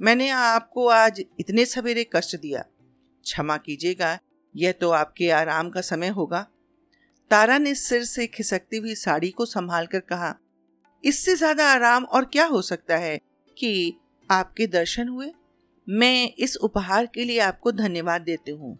मैंने 0.00 0.28
आपको 0.28 0.88
आज 0.88 1.24
इतने 1.40 1.66
सवेरे 1.66 2.06
कष्ट 2.12 2.36
दिया। 2.36 2.60
क्षमा 3.24 3.56
कीजिएगा, 3.56 4.18
यह 4.56 4.72
तो 4.72 4.90
आपके 4.90 5.30
आराम 5.30 5.70
का 5.70 5.80
समय 5.80 6.08
होगा। 6.08 6.46
तारा 7.30 7.58
ने 7.58 7.74
सिर 7.74 8.04
से 8.04 8.26
खिसकती 8.26 8.76
हुई 8.76 8.94
साड़ी 8.94 9.30
को 9.30 9.46
संभाल 9.46 9.86
कर 9.86 10.00
कहा 10.00 10.36
इससे 11.04 11.34
ज़्यादा 11.36 11.66
आराम 11.66 12.04
और 12.04 12.24
क्या 12.24 12.44
हो 12.46 12.62
सकता 12.62 12.96
है 12.96 13.16
कि 13.56 13.94
आपके 14.30 14.66
दर्शन 14.66 15.08
हुए? 15.08 15.32
मैं 15.88 16.32
इस 16.34 16.56
उपहार 16.56 17.06
के 17.06 17.24
लिए 17.24 17.38
आपको 17.40 17.72
धन्यवाद 17.72 18.22
देती 18.22 18.50
हूँ। 18.50 18.78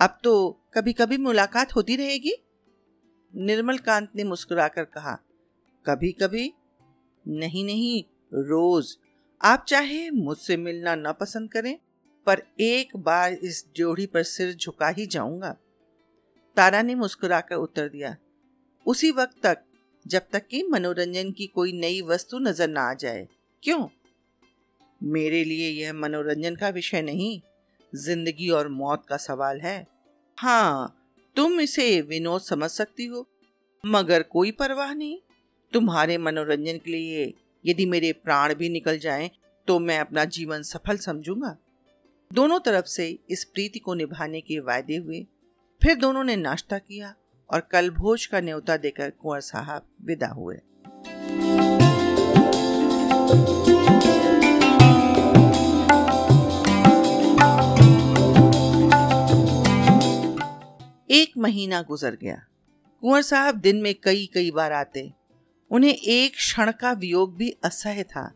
अब 0.00 0.18
तो 0.24 0.34
कभी 0.74 0.92
कभी 0.92 1.16
मुलाकात 1.18 1.74
होती 1.76 1.96
रहेगी? 1.96 2.34
निर्मल 3.34 3.78
कांत 3.78 4.10
ने 4.16 4.24
मुस्कुराकर 4.24 4.84
कहा 4.84 5.18
कभी 5.86 6.12
कभी 6.12 6.52
नहीं 7.24 7.64
नहीं 7.64 8.02
रोज। 8.34 8.96
आप 9.40 9.64
चाहे 9.68 10.08
मुझसे 10.10 10.56
मिलना 10.56 10.94
न 10.94 11.12
पसंद 11.12 11.50
करें, 11.52 11.76
पर 12.26 12.42
एक 12.60 12.96
बार 12.96 13.32
इस 13.32 13.64
जोड़ी 13.76 14.06
पर 14.06 14.22
सिर 14.22 14.54
झुका 14.54 14.88
ही 14.88 15.06
जाऊँगा। 15.06 15.56
तारा 16.56 16.82
ने 16.82 16.94
मुस्कुराकर 16.94 17.56
उत्तर 17.56 17.88
दिया, 17.88 18.16
उसी 18.86 19.10
वक्त 19.10 19.40
तक 19.42 19.62
जब 20.06 20.28
तक 20.32 20.46
कि 20.46 20.62
मनोरंजन 20.62 21.30
की 21.30 21.46
कोई 21.46 21.72
नई 21.72 22.00
वस्तु 22.02 22.38
नज़र 22.38 22.68
ना 22.68 22.80
आ 22.80 22.94
जाए। 22.94 23.26
क्यों? 23.62 23.86
मेरे 25.00 25.42
लिए 25.44 25.68
यह 25.70 25.92
मनोरंजन 25.92 26.56
का 26.56 26.68
विषय 26.68 27.02
नहीं, 27.02 27.40
ज़िंदगी 27.92 28.48
और 28.50 28.68
मौत 28.68 29.04
का 29.08 29.16
सवाल 29.16 29.60
है। 29.60 29.86
हाँ 30.38 30.92
तुम 31.36 31.60
इसे 31.60 32.00
विनोद 32.00 32.40
समझ 32.40 32.70
सकती 32.70 33.06
हो, 33.06 33.26
मगर 33.84 34.22
कोई 34.22 34.50
परवाह 34.50 34.92
नहीं। 34.94 35.18
तुम्हारे 35.72 36.18
मनोरंजन 36.18 36.78
के 36.78 36.90
लिए 36.90 37.32
यदि 37.64 37.86
मेरे 37.86 38.12
प्राण 38.14 38.54
भी 38.54 38.68
निकल 38.68 38.98
जाएँ 38.98 39.30
तो 39.68 39.78
मैं 39.78 39.98
अपना 39.98 40.24
जीवन 40.26 40.62
सफल 40.62 40.96
समझूँगा। 40.98 41.56
दोनों 42.30 42.58
तरफ़ 42.60 42.86
से 42.86 43.06
इस 43.30 43.44
प्रीति 43.44 43.78
को 43.78 43.94
निभाने 43.94 44.40
के 44.40 44.58
वायदे 44.60 44.96
हुए, 44.96 45.26
फिर 45.82 45.94
दोनों 45.94 46.24
ने 46.24 46.36
नाश्ता 46.36 46.78
किया। 46.78 47.14
और 47.50 47.60
कल 47.60 47.90
भोज 47.90 48.26
का 48.26 48.40
न्योता 48.40 48.76
देकर 48.76 49.10
कुंवर 49.10 49.40
साहब 49.40 49.86
विदा 50.04 50.26
हुए। 50.26 50.56
एक 61.10 61.32
महीना 61.38 61.82
गुजर 61.82 62.16
गया। 62.22 62.42
कुंवर 63.00 63.22
साहब 63.22 63.54
दिन 63.54 63.76
में 63.76 63.94
कई 63.94 64.30
कई 64.34 64.50
बार 64.50 64.72
आते। 64.72 65.12
उन्हें 65.70 65.94
एक 65.94 66.34
क्षण 66.34 66.72
का 66.72 66.92
वियोग 66.92 67.36
भी 67.36 67.56
असह्य 67.64 68.02
था। 68.02 68.32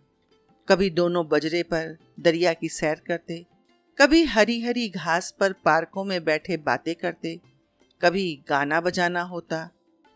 कभी 0.68 0.90
दोनों 0.90 1.28
बजरे 1.28 1.62
पर 1.62 1.96
दरिया 2.20 2.52
की 2.52 2.68
सैर 2.68 3.02
करते, 3.06 3.46
कभी 3.98 4.24
हरी 4.24 4.60
हरी 4.60 4.88
घास 4.88 5.34
पर 5.40 5.52
पार्कों 5.52 6.04
में 6.04 6.24
बैठे 6.24 6.56
बातें 6.56 6.94
करते 6.94 7.38
कभी 8.00 8.42
गाना 8.48 8.80
बजाना 8.80 9.22
होता, 9.22 9.68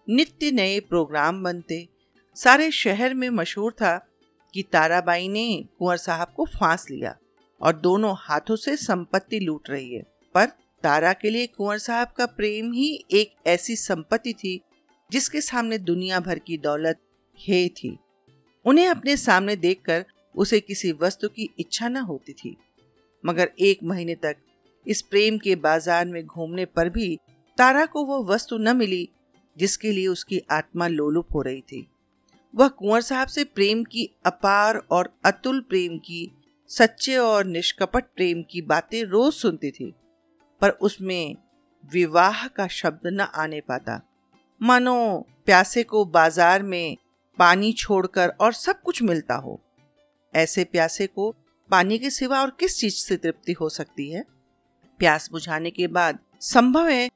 नित्य 0.08 0.50
नए 0.50 0.78
प्रोग्राम 0.80 1.42
बनते। 1.42 1.86
सारे 2.36 2.70
शहर 2.70 3.14
में 3.14 3.28
मशहूर 3.30 3.72
था 3.72 3.96
कि 4.54 4.62
ताराबाई 4.62 5.28
ने 5.28 5.46
कुंवर 5.78 5.96
साहब 5.96 6.32
को 6.36 6.44
फांस 6.50 6.86
लिया 6.90 7.16
और 7.60 7.76
दोनों 7.76 8.14
हाथों 8.18 8.56
से 8.56 8.76
संपत्ति 8.76 9.40
लूट 9.40 9.70
रही 9.70 9.94
है। 9.94 10.02
पर 10.34 10.46
तारा 10.84 11.12
के 11.12 11.30
लिए 11.30 11.46
कुंवर 11.46 11.78
साहब 11.78 12.08
का 12.08 12.26
प्रेम 12.28 12.72
ही 12.72 12.88
एक 13.12 13.34
ऐसी 13.46 13.76
संपत्ति 13.76 14.32
थी 14.34 14.60
जिसके 15.10 15.40
सामने 15.40 15.78
दुनिया 15.80 16.20
भर 16.20 16.38
की 16.38 16.58
दौलत 16.58 17.00
हे 17.38 17.68
थी। 17.68 17.96
उन्हें 18.66 18.86
अपने 18.86 19.16
सामने 19.16 19.56
देखकर 19.56 20.04
उसे 20.34 20.60
किसी 20.60 20.92
वस्तु 20.92 21.28
की 21.28 21.48
इच्छा 21.58 21.88
न 21.88 21.96
होती 21.96 22.32
थी। 22.32 22.56
मगर 23.24 23.50
एक 23.60 23.82
महीने 23.84 24.14
तक 24.14 24.36
इस 24.86 25.02
प्रेम 25.02 25.38
के 25.38 25.54
बाज़ार 25.56 26.06
में 26.06 26.24
घूमने 26.24 26.64
पर 26.66 26.88
भी 26.88 27.18
तारा 27.58 27.84
को 27.86 28.04
वो 28.04 28.22
वस्तु 28.24 28.58
न 28.58 28.76
मिली 28.76 29.08
जिसके 29.56 29.92
लिए 29.92 30.06
उसकी 30.06 30.40
आत्मा 30.50 30.86
लोलुप 30.88 31.34
हो 31.34 31.42
रही 31.42 31.60
थी। 31.60 31.86
वह 32.54 32.68
कुंवर 32.68 33.00
साहब 33.00 33.28
से 33.28 33.44
प्रेम 33.44 33.84
की 33.84 34.08
अपार 34.26 34.76
और 34.90 35.12
अतुल 35.24 35.60
प्रेम 35.60 35.98
की, 35.98 36.30
सच्चे 36.70 37.16
और 37.16 37.44
निष्कपट 37.46 38.04
प्रेम 38.16 38.42
की 38.42 38.62
बातें 38.62 39.02
रोज 39.04 39.32
सुनती 39.32 39.70
थी, 39.70 39.92
पर 40.62 40.70
उसमें 40.70 41.36
विवाह 41.92 42.46
का 42.46 42.66
शब्द 42.66 43.06
न 43.06 43.20
आने 43.20 43.60
पाता। 43.60 44.00
मानो 44.60 45.26
प्यासे 45.46 45.82
को 45.82 46.04
बाज़ार 46.04 46.62
में 46.62 46.96
पानी 47.38 47.72
छोड़कर 47.72 48.28
और 48.40 48.52
सब 48.52 48.82
कुछ 48.82 49.02
मिलता 49.02 49.34
हो। 49.34 49.60
ऐसे 50.34 50.64
प्यासे 50.64 51.06
को 51.06 51.34
पानी 51.70 51.98
के 51.98 52.10
सिवा 52.10 52.40
और 52.40 52.50
किस 52.60 52.78
चीज़ 52.78 52.94
से 52.94 53.16
तृप्ति 53.16 53.52
हो 53.52 53.68
सकती 53.68 54.10
है? 54.10 54.24
प्यास 55.00 55.28
बुझाने 55.32 55.70
के 55.70 55.86
बाद 55.86 56.18
संभव 56.40 56.88
है 56.88 57.08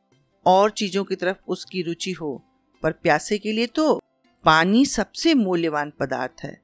और 0.49 0.71
चीज़ों 0.71 1.05
की 1.05 1.17
तरफ़ 1.17 1.37
उसकी 1.49 1.83
रुचि 1.83 2.13
हो। 2.13 2.45
पर 2.83 2.93
प्यासे 2.93 3.39
के 3.39 3.53
लिए 3.53 3.67
तो 3.67 4.03
पानी 4.45 4.87
सबसे 4.87 5.35
मूल्यवान 5.35 5.93
पदार्थ 6.01 6.45
है। 6.45 6.61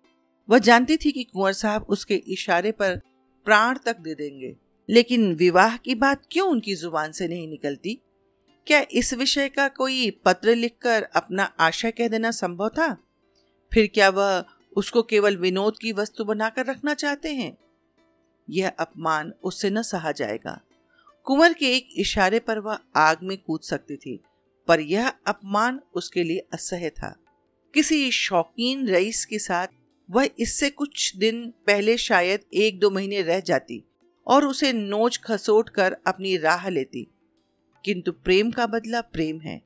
वह 0.50 0.58
जानती 0.58 0.96
थी 0.96 1.12
कि 1.12 1.24
कुंवर 1.24 1.52
साहब 1.52 1.86
उसके 1.88 2.14
इशारे 2.14 2.72
पर 2.72 3.00
प्राण 3.44 3.78
तक 3.78 3.96
दे 3.96 4.14
देंगे। 4.14 4.56
लेकिन 4.90 5.34
विवाह 5.34 5.76
की 5.76 5.94
बात 5.94 6.22
क्यों 6.30 6.48
उनकी 6.48 6.74
ज़ुबान 6.74 7.12
से 7.12 7.28
नहीं 7.28 7.48
निकलती? 7.48 8.00
क्या 8.66 8.86
इस 8.92 9.14
विषय 9.14 9.48
का 9.48 9.68
कोई 9.68 10.10
पत्र 10.10 10.54
लिखकर 10.54 11.02
अपना 11.02 11.44
आशय 11.44 11.90
कह 11.90 12.08
देना 12.08 12.30
संभव 12.30 12.68
था? 12.68 12.96
फिर 13.72 13.86
क्या 13.86 14.08
वह 14.08 14.44
उसको 14.76 15.02
केवल 15.02 15.36
विनोद 15.36 15.78
की 15.78 15.92
वस्तु 15.92 16.24
बनाकर 16.24 16.66
रखना 16.66 16.94
चाहते 16.94 17.34
हैं? 17.34 17.58
यह 18.50 18.68
अपमान 18.68 19.32
उससे 19.42 19.70
न 19.70 19.82
सहा 19.82 20.12
जाएगा। 20.12 20.60
कुंवर 21.24 21.52
के 21.52 21.76
एक 21.76 21.88
इशारे 21.96 22.38
पर 22.38 22.58
वह 22.58 22.78
आग 22.96 23.18
में 23.22 23.38
कूद 23.38 23.60
सकती 23.60 23.96
थी, 23.96 24.20
पर 24.68 24.80
यह 24.80 25.08
अपमान 25.08 25.80
उसके 25.94 26.24
लिए 26.24 26.38
असह्य 26.38 26.90
था। 26.90 27.16
किसी 27.74 28.10
शौकीन 28.10 28.88
रईस 28.88 29.24
के 29.24 29.38
साथ 29.38 29.66
वह 30.10 30.28
इससे 30.38 30.70
कुछ 30.70 31.16
दिन 31.16 31.54
पहले 31.66 31.96
शायद 31.96 32.40
एक 32.54 32.78
दो 32.78 32.90
महीने 32.90 33.22
रह 33.22 33.40
जाती 33.40 33.84
और 34.26 34.46
उसे 34.46 34.72
नोच 34.72 35.20
खसोट 35.24 35.68
कर 35.68 35.96
अपनी 36.06 36.36
राह 36.36 36.68
लेती। 36.68 37.06
किंतु 37.84 38.12
प्रेम 38.12 38.50
का 38.50 38.66
बदला 38.66 39.00
प्रेम 39.00 39.40
है। 39.40 39.62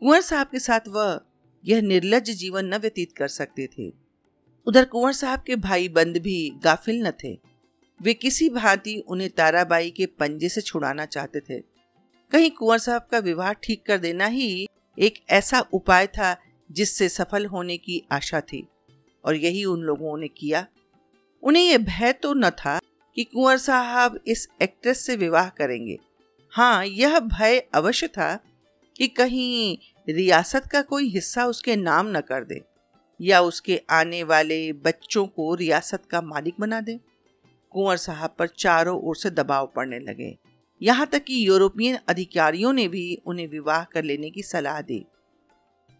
कुंवर 0.00 0.20
साहब 0.20 0.46
के 0.46 0.58
साथ 0.58 0.80
वह 0.88 1.20
यह 1.64 1.80
निर्लज 1.80 2.30
जीवन 2.30 2.64
न 2.64 2.74
व्यतीत 2.74 3.12
कर 3.12 3.28
सकते 3.28 3.66
थे। 3.66 3.92
उधर 4.66 4.84
कुंवर 4.84 5.12
साहब 5.12 5.42
के 5.46 5.56
भाई 5.56 5.88
बंद 5.88 6.16
भी 6.16 6.52
गाफिल 6.64 7.06
न 7.06 7.10
थे। 7.10 7.47
वे 8.00 8.14
किसी 8.14 8.48
भांति 8.50 8.96
उन्हें 9.08 9.28
ताराबाई 9.30 9.90
के 9.90 10.06
पंजे 10.18 10.48
से 10.48 10.60
छुड़ाना 10.60 11.04
चाहते 11.06 11.40
थे। 11.40 11.60
कहीं 12.32 12.50
कुंवर 12.50 12.78
साहब 12.78 13.06
का 13.10 13.18
विवाह 13.20 13.52
ठीक 13.54 13.84
कर 13.86 13.98
देना 13.98 14.26
ही 14.26 14.68
एक 14.98 15.18
ऐसा 15.30 15.60
उपाय 15.72 16.06
था 16.08 16.36
जिससे 16.70 17.08
सफल 17.08 17.46
होने 17.46 17.76
की 17.76 18.02
आशा 18.12 18.40
थी, 18.42 18.66
और 19.24 19.36
यही 19.36 19.64
उन 19.64 19.82
लोगों 19.82 20.16
ने 20.18 20.28
किया। 20.28 20.66
उन्हें 21.42 21.62
यह 21.62 21.78
भय 21.78 22.12
तो 22.12 22.32
न 22.34 22.50
था 22.52 22.78
कि 23.16 23.24
कुंवर 23.24 23.56
साहब 23.58 24.18
इस 24.26 24.48
एक्ट्रेस 24.62 25.04
से 25.06 25.16
विवाह 25.16 25.48
करेंगे। 25.50 25.98
हाँ 26.52 26.84
यह 26.86 27.18
भय 27.20 27.58
अवश्य 27.74 28.06
था 28.08 28.34
कि 28.96 29.06
कहीं 29.08 29.76
रियासत 30.06 30.66
का 30.66 30.82
कोई 30.82 31.08
हिस्सा 31.10 31.46
उसके 31.46 31.76
नाम 31.76 32.16
न 32.16 32.20
कर 32.20 32.44
दे, 32.44 32.60
या 33.20 33.40
उसके 33.40 33.80
आने 33.90 34.22
वाले 34.24 34.72
बच्चों 34.74 35.26
को 35.26 35.54
रियासत 35.54 36.02
का 36.10 36.20
मालिक 36.22 36.54
बना 36.60 36.80
दे। 36.80 36.98
कुंवर 37.78 37.96
साहब 37.96 38.34
पर 38.38 38.46
चारों 38.46 39.00
ओर 39.00 39.16
से 39.16 39.30
दबाव 39.30 39.72
पड़ने 39.76 39.98
लगे। 39.98 40.38
यहाँ 40.82 41.06
तक 41.06 41.24
कि 41.24 41.48
यूरोपियन 41.48 41.98
अधिकारियों 42.08 42.72
ने 42.72 42.88
भी 42.88 43.22
उन्हें 43.26 43.46
विवाह 43.46 43.84
कर 43.84 44.04
लेने 44.04 44.30
की 44.30 44.42
सलाह 44.42 44.80
दी। 44.82 45.06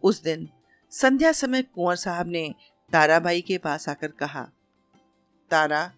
उस 0.03 0.23
दिन 0.23 0.49
संध्या 0.91 1.33
समय 1.33 1.63
कुंवर 1.63 1.97
साहब 1.97 2.29
ने 2.29 2.55
ताराबाई 2.93 3.41
के 3.41 3.59
पास 3.59 3.89
आकर 3.89 4.09
कहा, 4.09 4.51
तारा, 5.51 5.93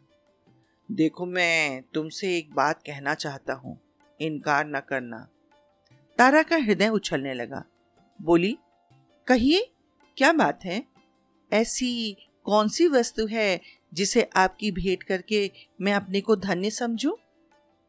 देखो 0.90 1.26
मैं 1.26 1.82
तुमसे 1.94 2.38
एक 2.38 2.54
बात 2.54 2.82
कहना 2.87 3.14
चाहता 3.14 3.52
हूँ। 3.52 3.80
इनकार 4.20 4.66
न 4.66 4.80
करना। 4.80 5.28
तारा 6.18 6.42
का 6.42 6.56
हृदय 6.56 6.88
उछलने 6.88 7.34
लगा। 7.34 7.64
बोली, 8.22 8.58
कहिए, 9.26 9.70
क्या 10.16 10.32
बात 10.32 10.64
है? 10.64 10.84
ऐसी 11.52 12.16
कौन 12.44 12.68
सी 12.68 12.88
वस्तु 12.88 13.26
है 13.26 13.79
जिसे 13.94 14.28
आपकी 14.37 14.70
भेंट 14.70 15.02
करके 15.02 15.50
मैं 15.80 15.92
अपने 15.92 16.20
को 16.20 16.37
धन्य 16.37 16.70
समझूं? 16.70 17.12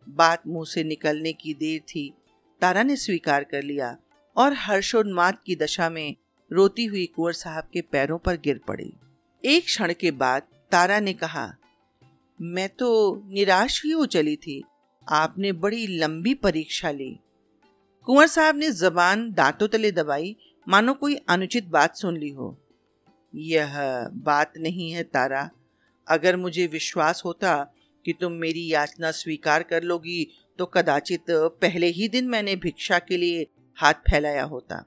बात 0.10 0.48
मुँह 0.48 0.66
से 0.66 0.84
निकलने 0.84 1.34
की 1.34 1.54
देर 1.54 1.80
थी। 1.80 2.14
तारा 2.62 2.84
ने 2.84 2.96
स्वीकार 2.96 3.44
कर 3.44 3.64
लिया 3.64 3.98
और 4.38 4.54
हर्षोन्माद 4.54 5.38
की 5.46 5.56
दशा 5.56 5.90
में 5.90 6.16
रोती 6.52 6.86
हुई 6.86 7.06
कुंवर 7.06 7.34
साहब 7.34 7.70
के 7.74 7.82
पैरों 7.82 8.18
पर 8.18 8.38
गिर 8.38 8.58
पड़ी। 8.58 8.94
एक 9.46 9.66
क्षण 9.66 9.94
के 9.94 10.12
बाद 10.12 10.42
तारा 10.72 11.00
ने 11.00 11.14
कहा, 11.14 11.56
मैं 12.42 12.70
तो 12.70 13.22
निराश 13.28 13.84
ही 13.86 13.92
हो 13.92 14.06
चली 14.06 14.36
थी। 14.36 14.64
आपने 15.10 15.52
बड़ी 15.52 15.88
लंबी 15.88 16.34
परीक्षा 16.34 16.92
ली 16.92 17.20
कुंवर 18.08 18.28
साहब 18.28 18.56
ने 18.56 18.72
जबान 18.72 19.32
दांतों 19.32 19.68
तले 19.68 19.92
दबाई, 19.92 20.36
मानो 20.68 20.94
कोई 20.94 21.16
अनुचित 21.30 21.66
बात 21.66 21.96
सुन 21.96 22.18
ली 22.18 22.30
हो। 22.30 22.58
यह 23.36 23.74
बात 24.14 24.54
नहीं 24.58 24.92
है 24.92 25.04
तारा। 25.04 25.50
अगर 26.12 26.36
मुझे 26.38 26.68
विश्वास 26.68 27.22
होता 27.26 27.56
कि 28.06 28.14
तुम 28.14 28.32
मेरी 28.34 28.68
याचना 28.68 29.12
स्वीकार 29.12 29.64
कर 29.64 29.84
लोगी 29.84 30.28
तो 30.60 30.66
कदाचित 30.66 31.26
पहले 31.62 31.88
ही 31.88 32.08
दिन 32.10 32.28
मैंने 32.28 32.56
भिक्षा 32.56 33.00
के 33.00 33.18
लिए 33.18 33.48
हाथ 33.78 33.94
फैलाया 34.10 34.44
होता। 34.44 34.84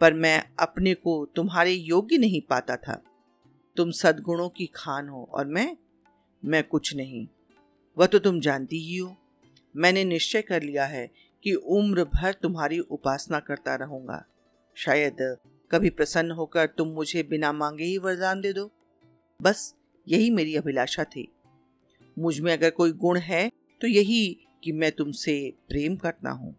पर 0.00 0.14
मैं 0.14 0.42
अपने 0.58 0.94
को 0.94 1.24
तुम्हारे 1.36 1.72
योग्य 1.72 2.18
नहीं 2.18 2.40
पाता 2.40 2.76
था। 2.76 3.02
तुम 3.76 3.90
सद्गुणों 3.90 4.48
की 4.48 4.66
खान 4.74 5.08
हो 5.08 5.28
और 5.32 5.46
मैं 5.46 5.76
मैं 6.42 6.62
कुछ 6.64 6.94
नहीं। 6.96 7.26
वह 7.96 8.06
तो 8.06 8.18
तुम 8.18 8.40
जानती 8.40 8.78
ही 8.78 8.96
हो। 8.96 9.14
मैंने 9.74 10.04
निश्चय 10.04 10.42
कर 10.42 10.62
लिया 10.62 10.84
है 10.84 11.06
कि 11.44 11.54
उम्र 11.54 12.04
भर 12.04 12.32
तुम्हारी 12.32 12.78
उपासना 12.78 13.40
करता 13.40 13.74
रहूँगा। 13.74 14.24
शायद 14.76 15.16
कभी 15.70 15.90
प्रसन्न 15.90 16.30
होकर 16.30 16.66
तुम 16.66 16.88
मुझे 16.88 17.22
बिना 17.22 17.52
मांगे 17.52 17.84
ही 17.84 17.98
वरदान 17.98 18.40
दे 18.40 18.52
दो। 18.52 18.70
बस 19.40 19.74
यही 20.06 20.30
मेरी 20.30 20.54
अभिलाषा 20.56 21.04
थी। 21.04 21.28
मुझमें 22.16 22.52
अगर 22.52 22.70
कोई 22.70 22.92
गुण 22.94 23.18
है 23.20 23.48
तो 23.80 23.86
यही 23.86 24.36
कि 24.64 24.72
मैं 24.72 24.90
तुमसे 24.92 25.34
प्रेम 25.68 25.96
करता 25.96 26.30
हूँ। 26.30 26.54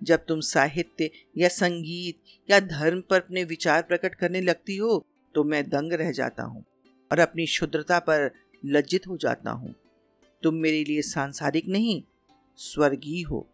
जब 0.00 0.24
तुम 0.28 0.40
साहित्य 0.40 1.10
या 1.38 1.48
संगीत 1.48 2.20
या 2.48 2.58
धर्म 2.60 3.00
पर 3.00 3.20
अपने 3.20 3.44
विचार 3.44 3.82
प्रकट 3.82 4.14
करने 4.14 4.40
लगती 4.40 4.76
हो 4.76 5.04
तो 5.34 5.44
मैं 5.44 5.68
दंग 5.68 5.92
रह 5.92 6.10
जाता 6.12 6.42
हूँ 6.42 6.64
और 7.10 7.18
अपनी 7.18 7.46
शुद्रता 7.46 7.98
पर 7.98 8.30
लज्जित 8.62 9.06
हो 9.08 9.16
जाता 9.16 9.50
हूँ। 9.50 9.74
तुम 10.42 10.54
मेरे 10.54 10.82
लिए 10.84 11.02
सांसारिक 11.02 11.68
नहीं, 11.68 12.02
स्वर्गीय 12.58 13.22
हो। 13.22 13.46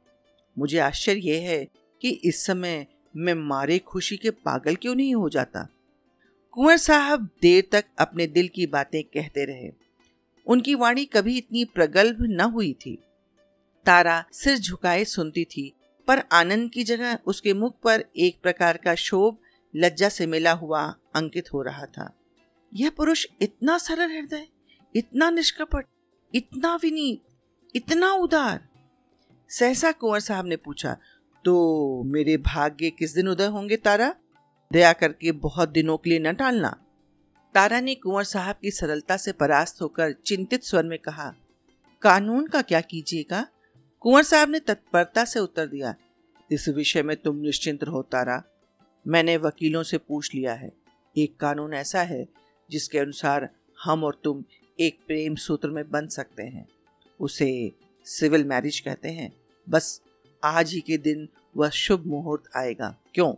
मुझे 0.56 0.78
आश्चर्य 0.78 1.20
यह 1.20 1.48
है 1.50 1.64
कि 2.02 2.10
इस 2.24 2.44
समय 2.46 2.86
मैं 3.14 3.34
मारे 3.34 3.78
खुशी 3.78 4.16
के 4.16 4.30
पागल 4.30 4.74
क्यों 4.74 4.94
नहीं 4.94 5.14
हो 5.14 5.28
जाता? 5.28 5.66
कुंवर 6.54 6.76
साहब 6.76 7.28
देर 7.42 7.68
तक 7.72 7.84
अपने 7.98 8.26
दिल 8.26 8.48
की 8.48 8.66
बातें 8.66 9.02
कहते 9.04 9.44
रहे। 9.44 9.70
उनकी 10.46 10.74
वाणी 10.74 11.04
कभी 11.04 11.36
इतनी 11.38 11.64
प्रगल्भ 11.64 12.16
न 12.20 12.40
हुई 12.40 12.72
थी। 12.72 12.98
तारा 13.86 14.24
सिर 14.32 14.58
झुकाए 14.58 15.04
सुनती 15.04 15.44
थी, 15.44 15.72
पर 16.08 16.22
आनंद 16.32 16.70
की 16.70 16.84
जगह 16.84 17.18
उसके 17.26 17.54
मुख 17.54 17.80
पर 17.82 18.04
एक 18.16 18.40
प्रकार 18.42 18.76
का 18.76 18.94
शोभ, 18.94 19.36
लज्जा 19.76 20.08
से 20.08 20.26
मिला 20.26 20.52
हुआ 20.52 20.82
अंकित 21.14 21.52
हो 21.52 21.62
रहा 21.62 21.86
था। 21.86 22.10
यह 22.74 22.90
पुरुष 22.90 23.26
इतना 23.42 23.78
सरल 23.78 24.10
हृदय, 24.10 24.46
इतना 24.96 25.30
निष्कपट, 25.30 25.86
इतना 26.34 26.74
विनीत, 26.76 27.22
इतना 27.76 28.12
उदार। 28.12 28.68
सहसा 29.50 29.92
कुंवर 29.92 30.20
साहब 30.20 30.46
ने 30.46 30.56
पूछा 30.56 30.96
तो 31.44 32.02
मेरे 32.04 32.36
भाग्य 32.36 32.90
किस 32.90 33.14
दिन 33.14 33.28
उदय 33.28 33.46
होंगे 33.46 33.76
तारा? 33.76 34.14
दया 34.74 34.92
करके 34.92 35.32
बहुत 35.32 35.68
दिनों 35.68 35.96
के 35.96 36.10
लिए 36.10 36.18
न 36.18 36.32
टालना। 36.32 36.68
तारा 37.54 37.80
ने 37.80 37.94
कुंवर 37.94 38.24
साहब 38.24 38.56
की 38.62 38.70
सरलता 38.70 39.16
से 39.16 39.32
परास्त 39.32 39.82
होकर 39.82 40.12
चिंतित 40.26 40.62
स्वर 40.62 40.84
में 40.84 40.98
कहा, 40.98 41.34
कानून 42.02 42.46
का 42.46 42.62
क्या 42.62 42.80
कीजिएगा? 42.80 43.46
कुंवर 44.00 44.22
साहब 44.22 44.50
ने 44.50 44.60
तत्परता 44.60 45.24
से 45.24 45.40
उत्तर 45.40 45.66
दिया, 45.66 45.94
इस 46.50 46.68
विषय 46.68 47.02
में 47.02 47.16
तुम 47.16 47.36
निश्चिंत 47.36 47.84
रहो, 47.84 48.02
तारा। 48.02 48.42
मैंने 49.06 49.36
वकीलों 49.36 49.82
से 49.82 49.98
पूछ 49.98 50.34
लिया 50.34 50.54
है। 50.54 50.72
एक 51.16 51.36
कानून 51.36 51.74
ऐसा 51.74 52.02
है, 52.02 52.26
जिसके 52.70 52.98
अनुसार 52.98 53.48
हम 53.84 54.04
और 54.04 54.20
तुम 54.24 54.44
एक 54.80 54.98
प्रेम 55.06 55.34
सूत्र 55.34 55.68
में 55.68 55.90
बन 55.90 56.06
सकते 56.08 56.42
हैं। 56.42 56.66
उसे 57.20 57.72
सिविल 58.04 58.44
मैरिज 58.44 58.80
कहते 58.80 59.08
हैं। 59.08 59.32
बस 59.68 60.00
आज 60.44 60.72
ही 60.72 60.80
के 60.80 60.96
दिन 60.98 61.28
वह 61.56 61.68
शुभ 61.68 62.06
मुहूर्त 62.06 62.56
आएगा। 62.56 62.96
क्यों? 63.14 63.34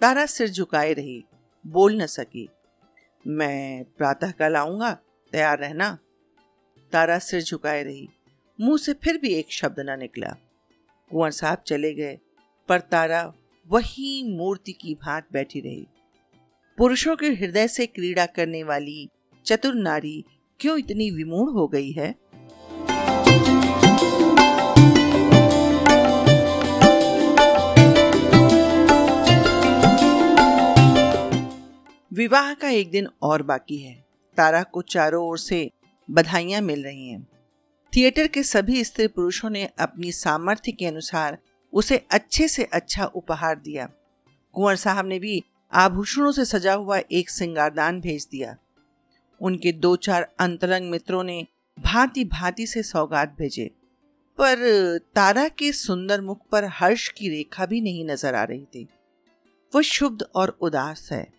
तारा 0.00 0.26
सिर 0.26 0.48
झुकाए 0.48 0.92
रही। 0.92 1.24
बोल 1.66 2.02
न 2.02 2.06
सकी। 2.06 2.48
मैं 3.26 3.84
प्रातः 3.84 4.30
कल 4.30 4.56
आऊँगा, 4.56 4.98
तैयार 5.32 5.58
रहना। 5.58 5.98
तारा 6.92 7.18
सिर 7.18 7.42
झुकाए 7.42 7.82
रही। 7.82 8.08
मुँह 8.60 8.78
से 8.78 8.92
फिर 8.92 9.18
भी 9.18 9.28
एक 9.34 9.52
शब्द 9.52 9.80
ना 9.80 9.96
निकला। 9.96 10.36
कुंवर 11.10 11.30
साहब 11.30 11.58
चले 11.66 11.94
गए, 11.94 12.18
पर 12.68 12.80
तारा 12.80 13.34
वही 13.68 14.36
मूर्ति 14.36 14.72
की 14.72 14.94
भांत 14.94 15.24
बैठी 15.32 15.60
रही। 15.60 15.86
पुरुषों 16.78 17.16
के 17.16 17.26
हृदय 17.26 17.68
से 17.68 17.86
क्रीड़ा 17.86 18.26
करने 18.26 18.62
वाली 18.62 19.08
चतुर 19.46 19.74
नारी 19.74 20.24
क्यों 20.60 20.78
इतनी 20.78 21.10
विमूढ़ 21.10 21.50
हो 21.50 21.68
गई 21.68 21.92
है? 21.92 22.14
विवाह 32.16 32.54
का 32.54 32.68
एक 32.68 32.90
दिन 32.90 33.08
और 33.22 33.42
बाकी 33.42 33.78
है। 33.78 34.04
तारा 34.36 34.62
को 34.62 34.82
चारों 34.82 35.28
ओर 35.28 35.38
से 35.38 35.70
बधाइयाँ 36.10 36.60
मिल 36.60 36.84
रही 36.84 37.08
हैं। 37.08 37.26
थिएटर 37.96 38.26
के 38.26 38.42
सभी 38.42 38.84
स्त्री 38.84 39.06
पुरुषों 39.06 39.50
ने 39.50 39.68
अपनी 39.78 40.12
सामर्थ्य 40.12 40.72
के 40.72 40.86
अनुसार 40.86 41.38
उसे 41.72 42.06
अच्छे 42.10 42.48
से 42.48 42.64
अच्छा 42.64 43.04
उपहार 43.04 43.58
दिया। 43.58 43.88
कुंवर 44.52 44.76
साहब 44.76 45.06
ने 45.06 45.18
भी 45.18 45.44
आभूषणों 45.72 46.32
से 46.32 46.44
सजा 46.44 46.74
हुआ 46.74 47.00
एक 47.12 47.30
सिंगारदान 47.30 48.00
भेज 48.00 48.28
दिया। 48.30 48.56
उनके 49.40 49.72
दो 49.72 49.96
चार 49.96 50.28
अंतरंग 50.38 50.90
मित्रों 50.90 51.24
ने 51.24 51.46
भांति 51.78 52.24
भांति 52.24 52.66
से 52.66 52.82
सौगात 52.82 53.36
भेजे। 53.38 53.70
पर 54.38 54.56
तारा 55.14 55.48
के 55.48 55.72
सुंदर 55.72 56.20
मुख 56.20 56.40
पर 56.52 56.64
हर्ष 56.64 57.08
की 57.08 57.28
रेखा 57.28 57.66
भी 57.66 57.80
नहीं 57.80 58.06
नज़र 58.06 58.34
आ 58.34 58.44
रही 58.44 58.64
थी। 58.64 58.88
वो 59.74 59.82
शुद्ध 59.82 60.22
और 60.34 60.58
उदास 60.60 61.08
है। 61.12 61.35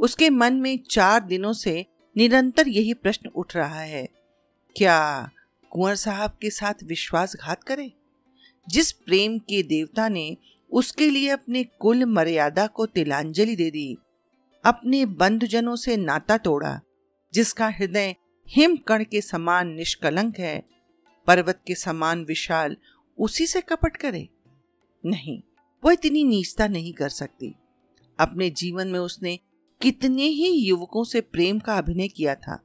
उसके 0.00 0.30
मन 0.30 0.54
में 0.54 0.78
चार 0.90 1.20
दिनों 1.20 1.52
से 1.52 1.86
निरंतर 2.16 2.68
यही 2.68 2.94
प्रश्न 2.94 3.28
उठ 3.28 3.56
रहा 3.56 3.80
है, 3.80 4.08
क्या 4.76 5.30
कुंवर 5.70 5.94
साहब 5.94 6.38
के 6.42 6.50
साथ 6.50 6.82
विश्वासघात 6.84 7.64
करे? 7.64 7.92
जिस 8.68 8.92
प्रेम 8.92 9.38
के 9.38 9.62
देवता 9.62 10.08
ने 10.08 10.36
उसके 10.72 11.10
लिए 11.10 11.28
अपने 11.28 11.64
कुल 11.64 12.04
मर्यादा 12.04 12.66
को 12.66 12.86
तिलांजलि 12.86 13.56
दे 13.56 13.70
दी, 13.70 13.96
अपने 14.64 15.04
बंधुजनों 15.06 15.76
से 15.76 15.96
नाता 15.96 16.36
तोड़ा, 16.38 16.80
जिसका 17.34 17.68
हृदय 17.68 18.14
हिमकण 18.48 19.04
के 19.04 19.20
समान 19.20 19.68
निष्कलंक 19.68 20.38
है, 20.38 20.62
पर्वत 21.26 21.60
के 21.66 21.74
समान 21.74 22.24
विशाल, 22.24 22.76
उसी 23.18 23.46
से 23.46 23.60
कपट 23.60 23.96
करे? 23.96 24.28
नहीं, 25.04 25.40
वह 25.84 25.92
इतनी 25.92 26.24
नीचता 26.24 26.66
नहीं 26.68 26.92
कर 26.92 27.08
सकती। 27.08 27.54
अपने 28.18 28.50
जीवन 28.50 28.88
में 28.88 28.98
उसने 28.98 29.38
कितने 29.82 30.22
ही 30.22 30.48
युवकों 30.50 31.04
से 31.04 31.20
प्रेम 31.20 31.58
का 31.58 31.78
अभिनय 31.78 32.08
किया 32.08 32.34
था। 32.34 32.62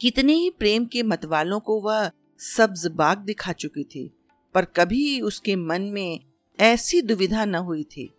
कितने 0.00 0.32
ही 0.32 0.50
प्रेम 0.50 0.84
के 0.84 1.02
मतवालों 1.02 1.60
को 1.60 1.80
वह 1.80 2.10
सब्ज 2.38 2.86
बाग 2.86 3.18
दिखा 3.18 3.52
चुकी 3.52 3.84
थी, 3.84 4.10
पर 4.54 4.64
कभी 4.64 5.20
उसके 5.20 5.56
मन 5.56 5.82
में 5.82 6.20
ऐसी 6.60 7.02
दुविधा 7.02 7.44
न 7.44 7.54
हुई 7.54 7.84
थी। 7.84 8.10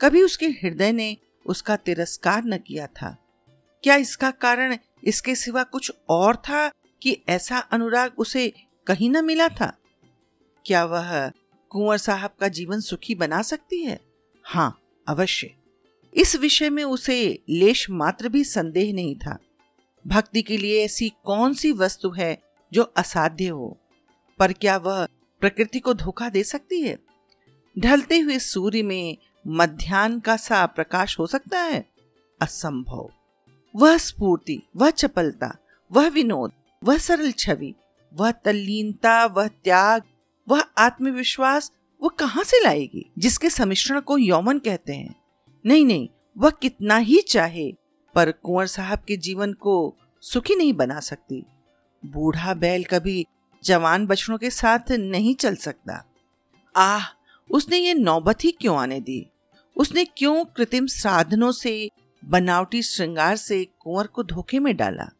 कभी 0.00 0.22
उसके 0.22 0.46
हृदय 0.46 0.92
ने 0.92 1.16
उसका 1.46 1.76
तिरस्कार 1.76 2.44
न 2.44 2.58
किया 2.58 2.86
था। 2.86 3.16
क्या 3.82 3.96
इसका 3.96 4.30
कारण 4.30 4.76
इसके 5.04 5.34
सिवा 5.34 5.62
कुछ 5.62 5.92
और 6.08 6.36
था 6.36 6.68
कि 7.02 7.22
ऐसा 7.28 7.58
अनुराग 7.58 8.12
उसे 8.18 8.52
कहीं 8.86 9.10
न 9.10 9.24
मिला 9.24 9.48
था? 9.48 9.78
क्या 10.66 10.84
वह 10.84 11.30
कुंवर 11.68 11.98
साहब 11.98 12.30
का 12.40 12.48
जीवन 12.48 12.80
सुखी 12.80 13.14
बना 13.14 13.42
सकती 13.42 13.84
है? 13.84 14.00
हाँ 14.44 14.80
अवश्य। 15.08 15.54
इस 16.14 16.36
विषय 16.36 16.70
में 16.70 16.84
उसे 16.84 17.42
लेश 17.48 17.90
मात्र 17.90 18.28
भी 18.28 18.44
संदेह 18.44 18.94
नहीं 18.94 19.16
था। 19.16 19.38
भक्ति 20.06 20.42
के 20.42 20.56
लिए 20.56 20.84
ऐसी 20.84 21.12
कौन 21.24 21.54
सी 21.54 21.72
वस्तु 21.72 22.10
है 22.10 22.42
जो 22.72 22.82
असाध्य 22.82 23.48
हो? 23.48 23.78
पर 24.38 24.52
क्या 24.52 24.76
वह 24.76 25.06
प्रकृति 25.40 25.80
को 25.80 25.94
धोखा 25.94 26.28
दे 26.28 26.44
सकती 26.44 26.82
है? 26.82 26.98
ढलते 27.78 28.18
हुए 28.18 28.38
सूर्य 28.38 28.82
में 28.82 29.16
मध्यान्ह 29.46 30.20
का 30.20 30.36
सा 30.36 30.66
प्रकाश 30.66 31.18
हो 31.18 31.26
सकता 31.26 31.60
है? 31.60 31.88
असंभव। 32.42 33.10
वह 33.76 33.96
स्फूर्ति, 33.96 34.62
वह 34.76 34.90
चपलता, 34.90 35.56
वह 35.92 36.08
विनोद, 36.08 36.52
वह 36.84 36.98
सरल 36.98 37.32
छवि, 37.32 37.74
वह 38.14 38.30
तल्लीनता, 38.30 39.26
वह 39.26 39.48
त्याग, 39.48 40.02
वह 40.48 40.60
आत्मविश्वास, 40.78 41.72
वो 42.02 42.08
कहाँ 42.08 42.44
से 42.44 42.62
लाएगी, 42.62 43.10
जिसके 43.18 43.50
समिश्रण 43.50 44.00
को 44.00 44.18
यौमन 44.18 44.58
कहते 44.58 44.92
हैं? 44.92 45.21
नहीं 45.66 45.86
नहीं, 45.86 46.08
वह 46.38 46.50
कितना 46.50 46.96
ही 46.96 47.20
चाहे, 47.20 47.74
पर 48.14 48.32
कुंवर 48.32 48.66
साहब 48.66 48.98
के 48.98 49.16
जीवन 49.16 49.52
को 49.52 49.96
सुखी 50.20 50.54
नहीं 50.54 50.72
बना 50.72 51.00
सकती। 51.00 51.46
बूढ़ा 52.06 52.54
बैल 52.54 52.84
कभी 52.84 53.26
जवान 53.64 54.06
बछड़ों 54.06 54.38
के 54.38 54.50
साथ 54.50 54.92
नहीं 54.92 55.34
चल 55.34 55.54
सकता। 55.54 56.12
आह, 56.76 57.02
उसने 57.50 57.78
ये 57.78 57.94
नौबत 57.94 58.44
ही 58.44 58.50
क्यों 58.50 58.78
आने 58.78 59.00
दी? 59.00 59.26
उसने 59.76 60.04
क्यों 60.04 60.44
कृत्रिम 60.44 60.86
साधनों 60.86 61.52
से, 61.52 61.90
बनावटी 62.24 62.82
श्रृंगार 62.82 63.36
से 63.36 63.64
कुंवर 63.64 64.06
को 64.06 64.22
धोखे 64.22 64.58
में 64.58 64.76
डाला? 64.76 65.10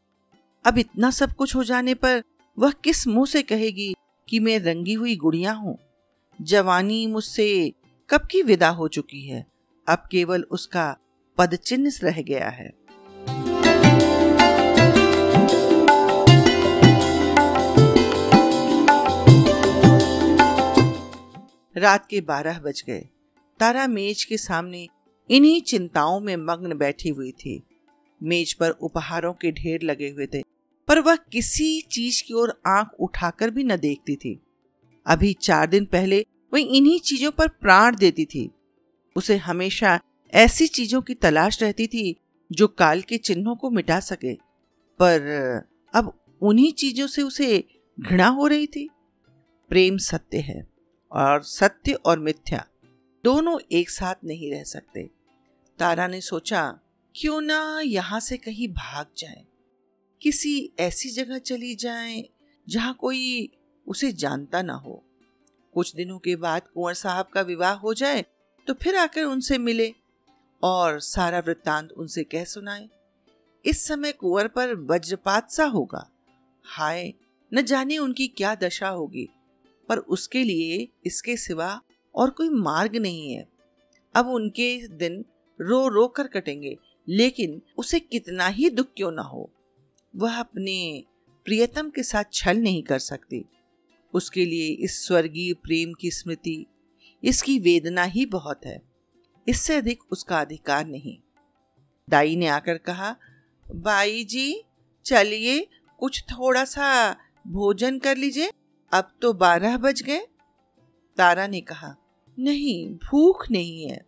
अब 0.67 0.79
इतना 0.79 1.11
सब 1.11 1.33
कुछ 1.33 1.57
हो 1.57 1.65
जाने 1.65 1.95
पर 1.95 2.23
वह 2.59 2.71
किस 2.71 3.07
मुँह 3.07 3.27
से 3.27 3.43
कहेगी 3.43 3.95
कि 4.29 4.41
मैं 4.41 4.59
रंगी 4.59 4.93
हुई 4.93 5.17
गुड़िया 5.17 5.53
हूँ? 5.53 5.79
जवानी 6.41 7.07
मुझसे 7.07 7.73
कब 8.11 8.21
की 8.31 8.43
विदा 8.43 8.69
हो 8.69 8.89
चुकी 8.89 9.29
है? 9.29 9.52
अब 9.87 10.03
केवल 10.11 10.43
उसका 10.51 10.97
पदचिन्ह 11.39 11.93
रह 12.03 12.21
गया 12.23 12.49
है। 12.49 12.71
रात 21.77 22.07
के 22.07 22.21
बारह 22.21 22.59
बज 22.59 22.83
गए। 22.87 23.01
तारा 23.61 23.87
मेज 23.87 24.25
के 24.25 24.37
सामने 24.37 24.87
इन्हीं 25.31 25.61
चिंताओं 25.61 26.21
में 26.21 26.37
मग्न 26.37 26.77
बैठी 26.79 27.09
हुई 27.09 27.31
थी। 27.33 27.63
मेज 28.21 28.53
पर 28.53 28.71
उपहारों 28.71 29.33
के 29.33 29.51
ढेर 29.53 29.83
लगे 29.83 30.09
हुए 30.09 30.27
थे, 30.27 30.43
पर 30.89 30.99
वह 31.01 31.17
किसी 31.33 31.81
चीज़ 31.91 32.23
की 32.27 32.35
ओर 32.35 32.61
आँख 32.67 32.91
उठाकर 33.01 33.51
भी 33.51 33.65
न 33.65 33.77
देखती 33.77 34.17
थी। 34.17 34.41
अभी 35.07 35.33
चार 35.43 35.67
दिन 35.67 35.85
पहले 35.85 36.25
वह 36.55 36.61
इन्हीं 36.61 36.99
चीज़ों 37.01 37.31
पर 37.31 37.49
प्राण 37.49 37.97
देती 37.97 38.25
थी। 38.25 38.51
उसे 39.17 39.37
हमेशा 39.37 39.99
ऐसी 40.33 40.67
चीज़ों 40.67 41.01
की 41.03 41.15
तलाश 41.15 41.63
रहती 41.63 41.87
थी 41.87 42.17
जो 42.51 42.67
काल 42.69 43.03
के 43.03 43.19
चिन्हों 43.19 43.55
को 43.57 43.71
मिटा 43.71 44.01
सके। 44.01 44.35
पर 45.01 45.63
अब 45.95 46.13
उन्हीं 46.43 46.73
चीज़ों 46.73 47.07
से 47.07 47.23
उसे 47.23 47.65
घृणा 47.99 48.27
हो 48.29 48.47
रही 48.47 48.67
थी। 48.67 48.89
प्रेम 49.71 49.97
सत्य 49.99 50.39
है 50.39 50.63
और 51.13 51.43
सत्य 51.43 51.93
और 51.93 52.19
मिथ्या 52.19 52.65
दोनों 53.25 53.59
एक 53.73 53.91
साथ 53.91 54.25
नहीं 54.25 54.51
रह 54.53 54.63
सकते। 54.65 55.09
तारा 55.79 56.07
ने 56.07 56.21
सोचा, 56.21 56.79
क्यों 57.15 57.41
ना 57.41 57.81
यहाँ 57.85 58.21
से 58.21 58.37
कहीं 58.37 58.69
भाग 58.69 59.07
जाए? 59.19 59.45
किसी 60.23 60.73
ऐसी 60.81 61.11
जगह 61.11 61.39
चली 61.39 61.75
जाए 61.75 62.23
जहाँ 62.67 62.95
कोई 62.95 63.51
उसे 63.87 64.13
जानता 64.13 64.63
ना 64.63 64.75
हो। 64.75 65.03
कुछ 65.75 65.95
दिनों 65.97 66.19
के 66.19 66.37
बाद 66.37 66.63
कुंवर 66.75 66.95
साहब 66.95 67.29
का 67.35 67.41
विवाह 67.41 67.73
हो 67.75 67.95
जाए 67.95 68.25
तो 68.67 68.75
फिर 68.75 68.97
आकर 68.97 69.25
उनसे 69.25 69.59
मिले 69.59 69.93
और 70.63 71.01
सारा 71.01 71.39
वृत्तांत 71.39 71.93
उनसे 71.93 72.25
कह 72.25 72.45
सुनाए। 72.45 72.89
इस 73.65 73.85
समय 73.87 74.13
कुंवर 74.13 74.49
पर 74.49 74.75
वज्रपात 74.91 75.51
सा 75.51 75.65
होगा। 75.65 76.09
हाय, 76.65 77.13
न 77.53 77.63
जाने 77.63 77.99
उनकी 77.99 78.27
क्या 78.29 78.55
दशा 78.55 78.89
होगी, 78.89 79.29
पर 79.89 79.99
उसके 79.99 80.45
लिए 80.45 80.89
इसके 81.07 81.37
सिवा 81.37 81.81
और 82.15 82.31
कोई 82.31 82.49
मार्ग 82.49 82.97
नहीं 82.97 83.33
है। 83.33 83.47
अब 84.15 84.29
उनके 84.29 84.89
दिन 84.89 85.25
रो 85.61 85.87
रो 85.89 86.07
कर 86.09 86.27
कटेंगे, 86.27 86.77
लेकिन 87.09 87.61
उसे 87.79 88.01
कितना 88.01 88.47
ही 88.47 88.71
दुख 88.71 88.87
क्यों 88.97 89.11
ना 89.13 89.23
हो। 89.23 89.51
वह 90.17 90.39
अपने 90.41 91.05
प्रियतम 91.47 91.91
के 91.91 92.03
साथ 92.03 92.25
छल 92.33 92.57
नहीं 92.57 92.83
कर 92.83 92.99
सकती। 92.99 93.45
उसके 94.15 94.45
लिए 94.45 94.69
इस 94.75 95.07
स्वर्गीय 95.07 95.53
प्रेम 95.55 95.93
की 95.93 96.11
स्मृति 96.11 96.65
इसकी 97.25 97.59
वेदना 97.59 98.03
ही 98.03 98.27
बहुत 98.27 98.67
है। 98.67 98.83
इससे 99.49 99.75
अधिक 99.75 100.03
उसका 100.11 100.41
अधिकार 100.41 100.87
नहीं। 100.87 101.19
दाई 102.11 102.37
ने 102.37 102.47
आकर 102.47 102.79
कहा, 102.79 103.17
बाई 103.75 104.25
जी, 104.25 104.65
चलिए, 105.05 105.67
कुछ 105.99 106.23
थोड़ा 106.23 106.65
सा 106.65 107.17
भोजन 107.47 107.99
कर 107.99 108.17
लीजिए। 108.17 108.53
अब 108.93 109.13
तो 109.23 109.33
बारह 109.33 109.77
बज 109.77 110.03
गए। 110.03 110.27
तारा 111.17 111.47
ने 111.47 111.61
कहा, 111.61 111.97
नहीं, 112.39 112.89
भूख 112.95 113.51
नहीं 113.51 113.91
है। 113.91 114.07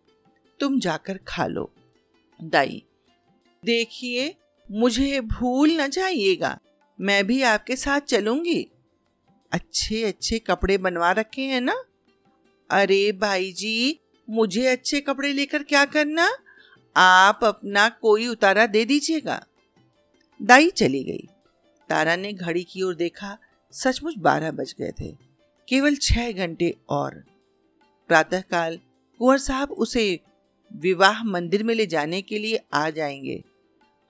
तुम 0.59 0.79
जाकर 0.79 1.17
खा 1.17 1.45
लो। 1.45 1.73
दाई, 2.43 2.83
देखिए, 3.65 4.35
मुझे 4.71 5.21
भूल 5.21 5.71
न 5.71 5.89
जाइएगा। 5.89 6.59
मैं 7.01 7.27
भी 7.27 7.41
आपके 7.41 7.75
साथ 7.75 8.01
चलूँगी। 8.01 8.67
अच्छे 9.51 10.03
अच्छे 10.03 10.39
कपड़े 10.39 10.77
बनवा 10.77 11.11
रखे 11.11 11.41
हैं 11.41 11.61
ना? 11.61 11.83
अरे 12.69 13.11
भाई 13.11 13.51
जी, 13.51 13.99
मुझे 14.29 14.67
अच्छे 14.67 15.01
कपड़े 15.01 15.33
लेकर 15.33 15.63
क्या 15.63 15.85
करना? 15.85 16.31
आप 16.97 17.39
अपना 17.43 17.89
कोई 17.89 18.27
उतारा 18.27 18.65
दे 18.65 18.85
दीजिएगा। 18.85 19.45
दाई 20.41 20.69
चली 20.69 21.03
गई। 21.03 21.27
तारा 21.89 22.15
ने 22.15 22.33
घड़ी 22.33 22.63
की 22.63 22.81
ओर 22.81 22.95
देखा, 22.95 23.37
सचमुच 23.71 24.13
बारह 24.17 24.51
बज 24.51 24.75
गए 24.79 24.91
थे। 25.01 25.17
केवल 25.69 25.95
छह 25.95 26.31
घंटे 26.31 26.75
और। 26.89 27.23
प्रातःकाल, 28.07 28.79
कुंवर 29.19 29.37
साहब 29.37 29.71
उसे 29.71 30.19
विवाह 30.73 31.23
मंदिर 31.23 31.63
में 31.63 31.75
ले 31.75 31.85
जाने 31.85 32.21
के 32.21 32.39
लिए 32.39 32.59
आ 32.73 32.89
जाएँगे। 32.89 33.43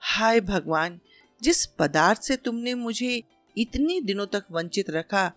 हाय 0.00 0.40
भगवान, 0.40 1.00
जिस 1.42 1.66
पदार्थ 1.66 2.22
से 2.22 2.36
तुमने 2.36 2.74
मुझे 2.74 3.22
इतने 3.58 4.00
दिनों 4.00 4.26
तक 4.26 4.44
वंचित 4.50 4.90
रखा, 4.90 5.32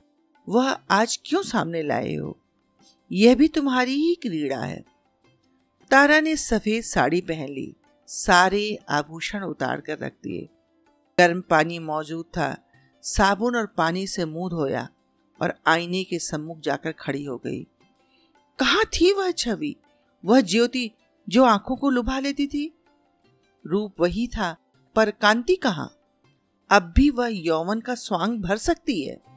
वह 0.49 0.69
आज 0.91 1.19
क्यों 1.25 1.43
सामने 1.43 1.83
लाए 1.83 2.15
हो? 2.15 2.37
यह 3.11 3.35
भी 3.35 3.47
तुम्हारी 3.47 3.93
ही 3.93 4.15
क्रीड़ा 4.15 4.59
है। 4.59 4.83
तारा 5.91 6.19
ने 6.19 6.35
सफ़ेद 6.35 6.83
साड़ी 6.83 7.21
पहन 7.21 7.49
ली, 7.49 7.75
सारे 8.07 8.79
आभूषण 8.89 9.43
उतार 9.43 9.81
कर 9.81 9.97
रख 9.97 10.13
दिए। 10.23 10.49
गर्म 11.19 11.41
पानी 11.41 11.79
मौजूद 11.79 12.25
था, 12.25 12.57
साबुन 13.01 13.55
और 13.55 13.65
पानी 13.65 14.07
से 14.07 14.25
मुँह 14.25 14.49
धोया 14.49 14.89
और 15.41 15.53
आईने 15.67 16.03
के 16.03 16.19
सम्मुख 16.19 16.59
जाकर 16.59 16.91
खड़ी 16.91 17.25
हो 17.25 17.37
गई। 17.37 17.63
कहा 18.59 18.83
थी 18.83 19.13
वह 19.13 19.31
छवि? 19.31 19.75
वह 20.25 20.41
ज्योति 20.41 20.91
जो 21.29 21.43
आँखों 21.43 21.75
को 21.75 21.89
लुभा 21.89 22.19
लेती 22.19 22.47
थी? 22.47 22.73
रूप 23.65 23.93
वही 23.99 24.27
था, 24.27 24.57
पर 24.95 25.11
कांति 25.11 25.55
कहा? 25.55 25.89
अब 26.69 26.93
भी 26.95 27.09
वह 27.09 27.27
यौवन 27.31 27.79
का 27.79 27.95
स्वांग 27.95 28.41
भर 28.41 28.57
सकती 28.57 29.05
है। 29.05 29.28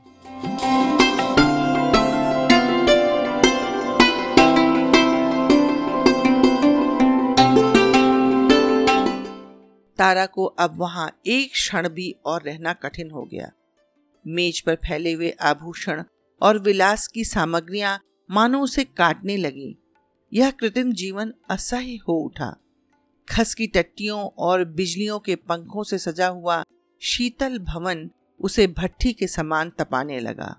तारा 9.99 10.27
को 10.27 10.45
अब 10.45 10.77
वहाँ 10.77 11.11
एक 11.27 11.53
क्षण 11.53 11.89
भी 11.89 12.15
और 12.27 12.43
रहना 12.43 12.73
कठिन 12.73 13.11
हो 13.11 13.23
गया। 13.25 13.51
मेज 14.25 14.61
पर 14.61 14.75
फैले 14.75 15.13
हुए 15.13 15.31
आभूषण 15.31 16.03
और 16.41 16.59
विलास 16.59 17.07
की 17.07 17.25
सामग्रियाँ 17.25 17.99
मानो 18.31 18.61
उसे 18.61 18.85
काटने 18.85 19.37
लगी। 19.37 19.77
यह 20.33 20.51
कृत्रिम 20.51 20.93
जीवन 20.93 21.33
असह्य 21.51 21.97
हो 22.09 22.19
उठा। 22.19 22.55
खस 23.29 23.55
की 23.55 23.67
टट्टियों 23.67 24.21
और 24.39 24.65
बिजलियों 24.65 25.19
के 25.19 25.37
पंखों 25.37 25.83
से 25.83 25.99
सजा 25.99 26.29
हुआ 26.29 26.63
शीतल 27.03 27.59
भवन 27.59 28.11
उसे 28.41 28.67
भट्टी 28.69 29.13
के 29.13 29.27
समान 29.27 29.71
तपाने 29.71 30.19
लगा। 30.21 30.57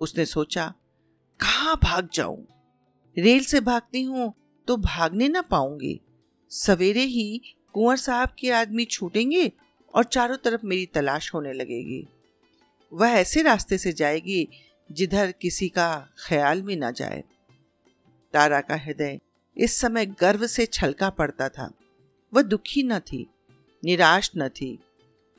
उसने 0.00 0.24
सोचा, 0.24 0.66
कहा 1.40 1.74
भाग 1.74 2.08
जाऊँ? 2.14 2.46
रेल 3.16 3.44
से 3.44 3.60
भागती 3.60 4.02
हूँ 4.02 4.32
तो 4.68 4.76
भागने 4.76 5.28
ना 5.28 5.42
पाऊँगी। 5.42 6.00
सवेरे 6.50 7.02
ही 7.02 7.40
कुंवर 7.74 7.96
साहब 7.96 8.28
के 8.38 8.50
आदमी 8.50 8.84
छूटेंगे 8.84 9.52
और 9.94 10.04
चारों 10.04 10.36
तरफ़ 10.36 10.66
मेरी 10.66 10.86
तलाश 10.86 11.34
होने 11.34 11.52
लगेगी। 11.52 12.06
वह 12.92 13.08
ऐसे 13.08 13.42
रास्ते 13.42 13.78
से 13.78 13.92
जाएगी 13.92 14.48
जिधर 14.92 15.32
किसी 15.32 15.68
का 15.68 16.08
ख्याल 16.18 16.62
भी 16.62 16.76
ना 16.76 16.90
जाए। 16.90 17.24
तारा 18.32 18.60
का 18.60 18.76
हृदय 18.76 19.18
इस 19.56 19.76
समय 19.76 20.06
गर्व 20.06 20.46
से 20.46 20.66
छलका 20.66 21.10
पड़ता 21.10 21.48
था। 21.48 21.70
वह 22.34 22.42
दुखी 22.42 22.82
न 22.82 22.98
थी, 22.98 23.26
निराश 23.84 24.30
न 24.36 24.48
थी। 24.48 24.78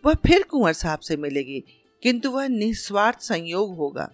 वह 0.05 0.13
फिर 0.13 0.43
कुंवर 0.43 0.73
साहब 0.73 0.99
से 0.99 1.17
मिलेगी, 1.17 1.63
किंतु 2.03 2.31
वह 2.31 2.47
निस्वार्थ 2.47 3.19
संयोग 3.19 3.75
होगा। 3.75 4.11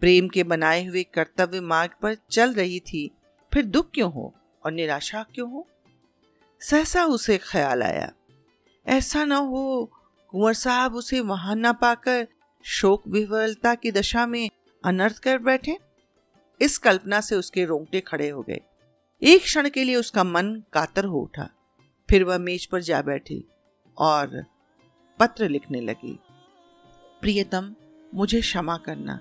प्रेम 0.00 0.28
के 0.28 0.42
बनाए 0.44 0.84
हुए 0.84 1.02
कर्तव्य 1.02 1.60
मार्ग 1.60 1.90
पर 2.02 2.16
चल 2.30 2.54
रही 2.54 2.80
थी, 2.80 3.10
फिर 3.54 3.64
दुख 3.64 3.90
क्यों 3.94 4.12
हो 4.12 4.34
और 4.64 4.72
निराशा 4.72 5.22
क्यों 5.34 5.50
हो? 5.50 5.66
सहसा 6.60 7.04
उसे 7.04 7.38
ख्याल 7.38 7.82
आया। 7.82 8.12
ऐसा 8.86 9.24
न 9.24 9.32
हो, 9.32 9.90
कुंवर 10.30 10.54
साहब 10.54 10.94
उसे 10.94 11.20
वहाँ 11.20 11.54
न 11.56 11.72
पाकर 11.72 12.28
शोक 12.62 13.02
विवलता 13.08 13.74
की 13.74 13.90
दशा 13.90 14.26
में 14.26 14.50
अनर्थ 14.84 15.18
कर 15.18 15.38
बैठे। 15.38 15.78
इस 16.60 16.78
कल्पना 16.78 17.20
से 17.20 17.36
उसके 17.36 17.64
रोंगटे 17.64 18.00
खड़े 18.00 18.28
हो 18.28 18.42
गए। 18.42 18.60
एक 19.22 19.42
क्षण 19.42 19.68
के 19.68 19.84
लिए 19.84 19.96
उसका 19.96 20.24
मन 20.24 20.62
कातर 20.72 21.04
हो 21.04 21.18
उठा। 21.18 21.50
फिर 22.10 22.24
वह 22.24 22.38
मेज 22.38 22.66
पर 22.66 22.82
जा 22.82 23.02
बैठी 23.02 23.44
और 23.98 24.44
पत्र 25.18 25.48
लिखने 25.48 25.80
लगी। 25.80 26.18
प्रियतम, 27.20 27.74
मुझे 28.14 28.40
क्षमा 28.40 28.76
करना। 28.76 29.20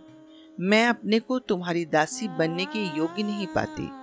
मैं 0.60 0.88
अपने 0.88 1.20
को 1.20 1.40
तुम्हारी 1.40 1.86
दासी 1.86 2.28
बनने 2.28 2.66
के 2.66 2.98
योग्य 2.98 3.24
नहीं 3.24 3.48
पाती। 3.48 3.97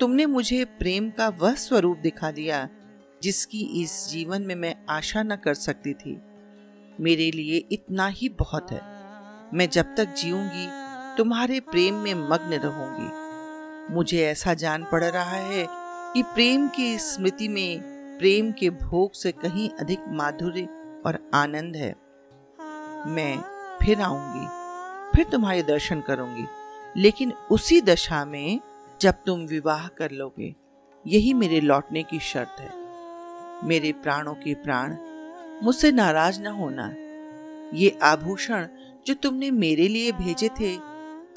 तुमने 0.00 0.26
मुझे 0.26 0.64
प्रेम 0.64 1.10
का 1.10 1.28
वह 1.28 1.54
स्वरूप 1.54 1.98
दिखा 1.98 2.30
दिया, 2.30 2.68
जिसकी 3.22 3.60
इस 3.82 4.08
जीवन 4.10 4.42
में 4.42 4.54
मैं 4.54 4.74
आशा 4.90 5.22
न 5.22 5.36
कर 5.36 5.54
सकती 5.54 5.92
थी। 5.94 6.20
मेरे 7.00 7.30
लिए 7.30 7.68
इतना 7.72 8.06
ही 8.06 8.28
बहुत 8.28 8.72
है। 8.72 8.80
मैं 9.54 9.68
जब 9.68 9.94
तक 9.96 10.14
जीऊँगी, 10.14 10.66
तुम्हारे 11.16 11.60
प्रेम 11.60 11.94
में 11.94 12.14
मग्न 12.14 12.54
रहूँगी। 12.54 13.94
मुझे 13.94 14.24
ऐसा 14.26 14.54
जान 14.54 14.84
पड़ 14.84 15.04
रहा 15.04 15.36
है 15.36 15.66
कि 16.14 16.22
प्रेम 16.22 16.68
की 16.68 16.98
स्मृति 16.98 17.48
में 17.48 17.80
प्रेम 18.18 18.52
के 18.52 18.70
भोग 18.70 19.12
से 19.12 19.32
कहीं 19.32 19.70
अधिक 19.70 20.04
माधुर्य 20.08 20.68
और 21.06 21.30
आनंद 21.34 21.76
है। 21.76 21.94
मैं 23.06 23.36
फिर 23.82 24.00
आऊँगी, 24.00 24.46
फिर 25.16 25.26
तुम्हारे 25.32 25.62
दर्शन 25.62 26.00
करूँगी, 26.00 26.46
लेकिन 26.96 27.32
उसी 27.50 27.80
दशा 27.80 28.24
में 28.24 28.60
जब 29.00 29.14
तुम 29.26 29.40
विवाह 29.40 29.88
कर 29.88 30.10
लोगे, 30.10 30.54
यही 31.06 31.32
मेरे 31.34 31.60
लौटने 31.60 32.02
की 32.02 32.18
शर्त 32.18 32.60
है। 32.60 32.70
मेरे 33.68 33.92
प्राणों 33.92 34.34
के 34.34 34.54
प्राण, 34.54 34.96
मुझसे 35.62 35.92
नाराज़ 35.92 36.40
न 36.42 36.46
होना। 36.46 36.94
ये 37.76 37.98
आभूषण 38.02 38.66
जो 39.06 39.14
तुमने 39.14 39.50
मेरे 39.50 39.88
लिए 39.88 40.12
भेजे 40.12 40.48
थे, 40.48 40.76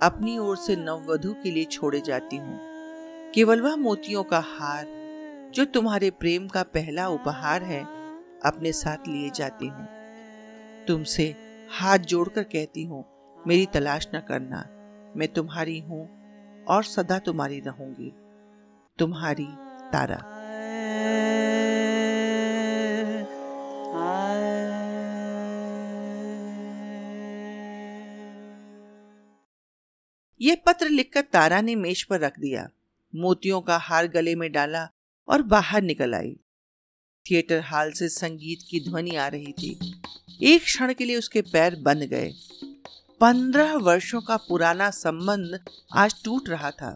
अपनी 0.02 0.38
ओर 0.38 0.58
से 0.58 0.76
नववधु 0.76 1.34
के 1.34 1.52
लिए 1.52 1.63
छोड़े 1.63 2.02
जाती 2.02 2.38
हूँ। 2.38 2.60
केवल 3.32 3.62
वह 3.62 3.76
मोतियों 3.76 4.23
का 4.23 4.39
हार, 4.39 4.88
जो 5.56 5.65
तुम्हारे 5.65 6.10
प्रेम 6.10 6.47
का 6.47 6.63
पहला 6.63 7.08
उपहार 7.08 7.63
है, 7.63 7.84
अपने 8.45 8.71
साथ 8.71 9.08
लिए 9.08 9.30
जाती 9.30 9.67
हूँ। 9.67 9.88
तुमसे 10.88 11.36
हाथ 11.80 11.99
जोड़कर 11.99 12.43
कहती 12.43 12.84
हूँ, 12.84 13.06
मेरी 13.47 13.65
तलाश 13.65 14.08
न 14.15 14.19
करना, 14.19 14.65
मैं 15.15 15.28
तुम्हारी 15.28 15.80
हूँ 15.80 16.22
और 16.67 16.84
सदा 16.84 17.19
तुम्हारी 17.19 17.60
रहूँगी। 17.60 18.13
तुम्हारी 18.99 19.47
तारा। 19.91 20.43
ये 30.41 30.56
पत्र 30.56 30.89
लिखकर 30.89 31.21
तारा 31.21 31.62
ने 31.62 31.76
मेज 31.76 32.04
पर 32.04 32.19
रख 32.19 32.39
दिया। 32.39 32.69
मोतियों 33.15 33.62
का 33.62 33.78
हार 33.78 34.08
गले 34.08 34.36
में 34.36 34.52
डाला 34.52 34.89
और 35.28 35.41
बाहर 35.41 35.82
निकल 35.82 36.15
आई। 36.15 36.39
थिएटर 37.32 37.60
हॉल 37.60 37.91
से 37.91 38.10
संगीत 38.10 38.60
की 38.69 38.89
ध्वनि 38.89 39.15
आ 39.15 39.28
रही 39.28 39.52
थी। 39.52 40.02
एक 40.43 40.63
क्षण 40.63 40.93
के 40.93 41.06
लिए 41.06 41.15
उसके 41.15 41.41
पैर 41.41 41.76
बंद 41.76 42.04
गए। 42.04 42.32
पंद्रह 43.23 43.73
वर्षों 43.73 44.21
का 44.21 44.38
पुराना 44.38 44.89
संबंध 44.89 45.59
आज 45.93 46.15
टूट 46.23 46.49
रहा 46.49 46.71
था। 46.71 46.95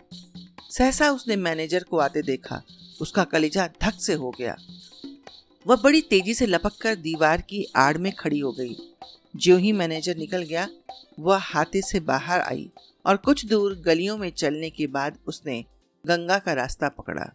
सहसा 0.70 1.12
उसने 1.12 1.36
मैनेजर 1.36 1.84
को 1.84 1.98
आते 1.98 2.22
देखा। 2.22 2.62
उसका 3.02 3.24
कलेजा 3.24 3.70
धक 3.82 3.94
से 3.94 4.14
हो 4.14 4.32
गया। 4.32 4.58
वह 5.68 5.76
बड़ी 5.76 6.02
तेज़ी 6.02 6.34
से 6.34 6.46
लपक 6.46 6.72
कर 6.82 6.96
दीवार 6.96 7.42
की 7.42 7.72
आड़ 7.76 7.98
में 7.98 8.14
खड़ी 8.14 8.40
हो 8.40 8.52
गई। 8.52 8.76
जो 9.36 9.58
ही 9.58 9.72
मैनेजर 9.72 10.18
निकल 10.18 10.44
गया, 10.44 10.68
वह 11.20 11.38
हाथे 11.38 11.82
से 11.82 12.00
बाहर 12.00 12.40
आई 12.40 12.72
और 13.06 13.18
कुछ 13.18 13.46
दूर 13.46 13.76
गलियों 13.76 14.18
में 14.18 14.30
चलने 14.30 14.70
के 14.70 14.88
बाद 14.88 15.18
उसने 15.28 15.66
गंगा 16.08 16.40
का 16.40 16.54
रास्ता 16.54 16.90
पकड़ा। 16.90 17.34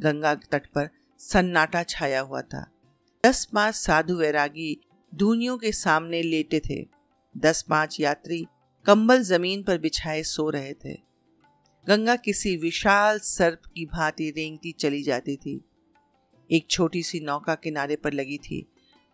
गंगा 0.00 0.34
तट 0.34 0.66
पर 0.66 0.88
सन्नाटा 1.18 1.82
छाया 1.82 2.20
हुआ 2.20 2.42
था। 2.42 2.66
दस 3.26 3.44
पाँच 3.44 3.74
साधु 3.74 4.16
वैरागी 4.16 4.80
धूनियों 5.14 5.58
के 5.58 5.72
सामने 5.72 6.22
लेटे 6.22 6.60
थे। 6.60 7.01
दस 7.34 7.62
पाँच 7.62 8.00
यात्री 8.00 8.44
कंबल 8.86 9.22
ज़मीन 9.22 9.62
पर 9.62 9.78
बिछाए 9.78 10.22
सो 10.22 10.48
रहे 10.50 10.72
थे। 10.74 10.94
गंगा 11.86 12.16
किसी 12.16 12.56
विशाल 12.56 13.18
सर्प 13.18 13.66
की 13.66 13.84
भांति 13.86 14.30
रेंगती 14.30 14.72
चली 14.72 15.02
जाती 15.02 15.36
थी। 15.36 15.60
एक 16.50 16.66
छोटी 16.70 17.02
सी 17.02 17.20
नौका 17.20 17.54
किनारे 17.54 17.96
पर 17.96 18.12
लगी 18.12 18.38
थी। 18.38 18.66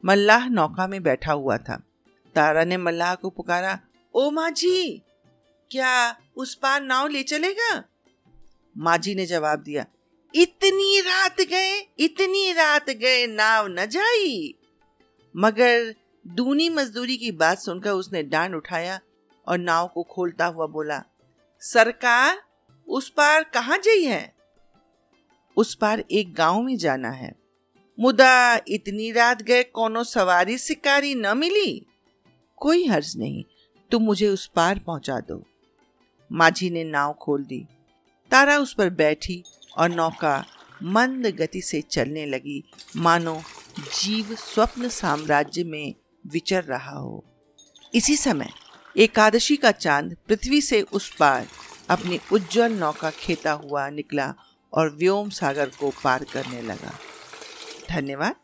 मल्लाह 0.05 0.49
नौका 0.49 0.87
में 0.87 1.03
बैठा 1.03 1.33
हुआ 1.33 1.57
था। 1.59 1.77
तारा 2.37 2.65
ने 2.65 2.77
मल्लाह 2.77 3.15
को 3.15 3.31
पुकारा, 3.31 3.79
ओ 4.15 4.31
माँ 4.31 4.51
जी 4.51 5.03
क्या 5.71 6.17
उस 6.37 6.55
पार 6.55 6.83
नाव 6.83 7.09
ले 7.09 7.23
चलेगा? 7.23 7.85
माजी 8.77 9.15
ने 9.15 9.27
जवाब 9.27 9.63
दिया, 9.63 9.85
इतनी 10.35 11.01
रात 11.01 11.41
गए, 11.41 11.79
इतनी 11.99 12.53
रात 12.53 12.91
गए, 12.91 13.27
नाव 13.27 13.67
न 13.71 13.87
जाई। 13.87 14.55
मगर 15.35 15.95
दूनी 16.29 16.69
मजदूरी 16.69 17.17
की 17.17 17.33
बात 17.33 17.59
सुनकर 17.59 17.91
उसने 17.91 18.23
डांड 18.23 18.55
उठाया 18.55 19.01
और 19.47 19.59
नाव 19.59 19.89
को 19.89 20.03
खोलता 20.03 20.47
हुआ 20.47 20.67
बोला, 20.67 21.03
सरकार, 21.61 22.43
उस 22.89 23.09
पार 23.09 23.45
कहाँ 23.45 23.79
जाई 23.79 24.05
है? 24.05 24.35
उस 25.57 25.75
पार 25.75 26.05
एक 26.11 26.35
गाँव 26.35 26.63
में 26.63 26.77
जाना 26.77 27.11
है। 27.11 27.33
मुदा 28.01 28.61
इतनी 28.69 29.13
रात 29.13 29.43
गए 29.43 29.63
कोनो 29.63 30.05
सवारी 30.05 30.59
शिकारी 30.59 31.15
न 31.15 31.39
मिली? 31.39 31.87
कोई 32.57 32.87
हर्ज 32.87 33.17
नहीं, 33.17 33.45
तुम 33.91 34.03
मुझे 34.03 34.29
उस 34.29 34.47
पार 34.47 34.79
पहुँचा 34.79 35.21
दो। 35.21 35.43
माझी 36.33 36.71
ने 36.71 36.85
नाव 36.85 37.13
खोल 37.13 37.45
दी। 37.45 37.67
तारा 38.31 38.59
उस 38.59 38.75
पर 38.75 38.91
बैठी 38.91 39.43
और 39.79 39.89
नौका 39.89 40.45
मंद 40.83 41.27
गति 41.27 41.61
से 41.61 41.81
चलने 41.81 42.27
लगी। 42.27 42.65
मानो 42.97 43.41
जीव 44.01 44.35
स्वप्न 44.35 44.89
साम्राज्य 44.89 45.65
में 45.65 45.95
विचर 46.33 46.65
रहा 46.65 46.99
हो। 46.99 47.25
इसी 47.95 48.17
समय 48.17 48.49
एकादशी 48.97 49.57
का 49.57 49.71
चाँद 49.71 50.17
पृथ्वी 50.29 50.61
से 50.61 50.83
उस 50.83 51.17
पार 51.17 51.47
अपनी 51.91 52.21
उज्जवल 52.33 52.73
नौका 52.73 53.11
खेता 53.11 53.53
हुआ 53.53 53.89
निकला 53.91 54.35
और 54.73 54.97
व्योम 54.97 55.31
सागर 55.31 55.67
को 55.67 55.91
पार 56.05 56.25
करने 56.25 56.63
लगा। 56.63 56.93
धन्यवाद। 57.91 58.35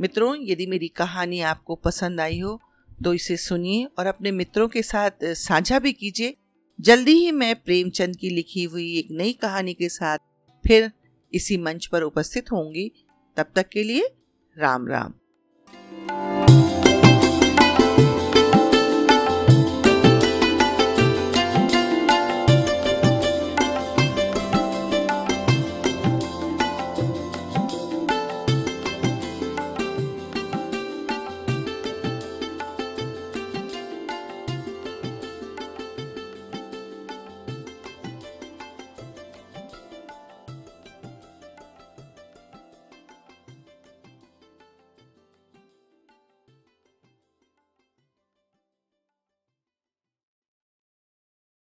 मित्रों, 0.00 0.34
यदि 0.40 0.66
मेरी 0.66 0.88
कहानी 0.88 1.40
आपको 1.40 1.74
पसंद 1.74 2.20
आई 2.20 2.38
हो 2.40 2.60
तो 3.04 3.12
इसे 3.14 3.36
सुनिए 3.36 3.84
और 3.98 4.06
अपने 4.06 4.30
मित्रों 4.30 4.68
के 4.68 4.82
साथ 4.82 5.24
साझा 5.24 5.78
भी 5.78 5.92
कीजिए। 5.92 6.36
जल्दी 6.78 7.12
ही 7.12 7.30
मैं 7.32 7.54
प्रेमचंद 7.56 8.16
की 8.16 8.28
लिखी 8.28 8.64
हुई 8.64 8.86
एक 8.98 9.08
नई 9.10 9.32
कहानी 9.32 9.74
के 9.74 9.88
साथ 9.88 10.18
फिर 10.64 10.90
इसी 11.32 11.56
मंच 11.56 11.86
पर 11.86 12.02
उपस्थित 12.02 12.52
होंगी। 12.52 12.90
तब 13.36 13.52
तक 13.56 13.68
के 13.68 13.82
लिए 13.82 14.08
राम 14.56 14.86
राम। 14.88 15.14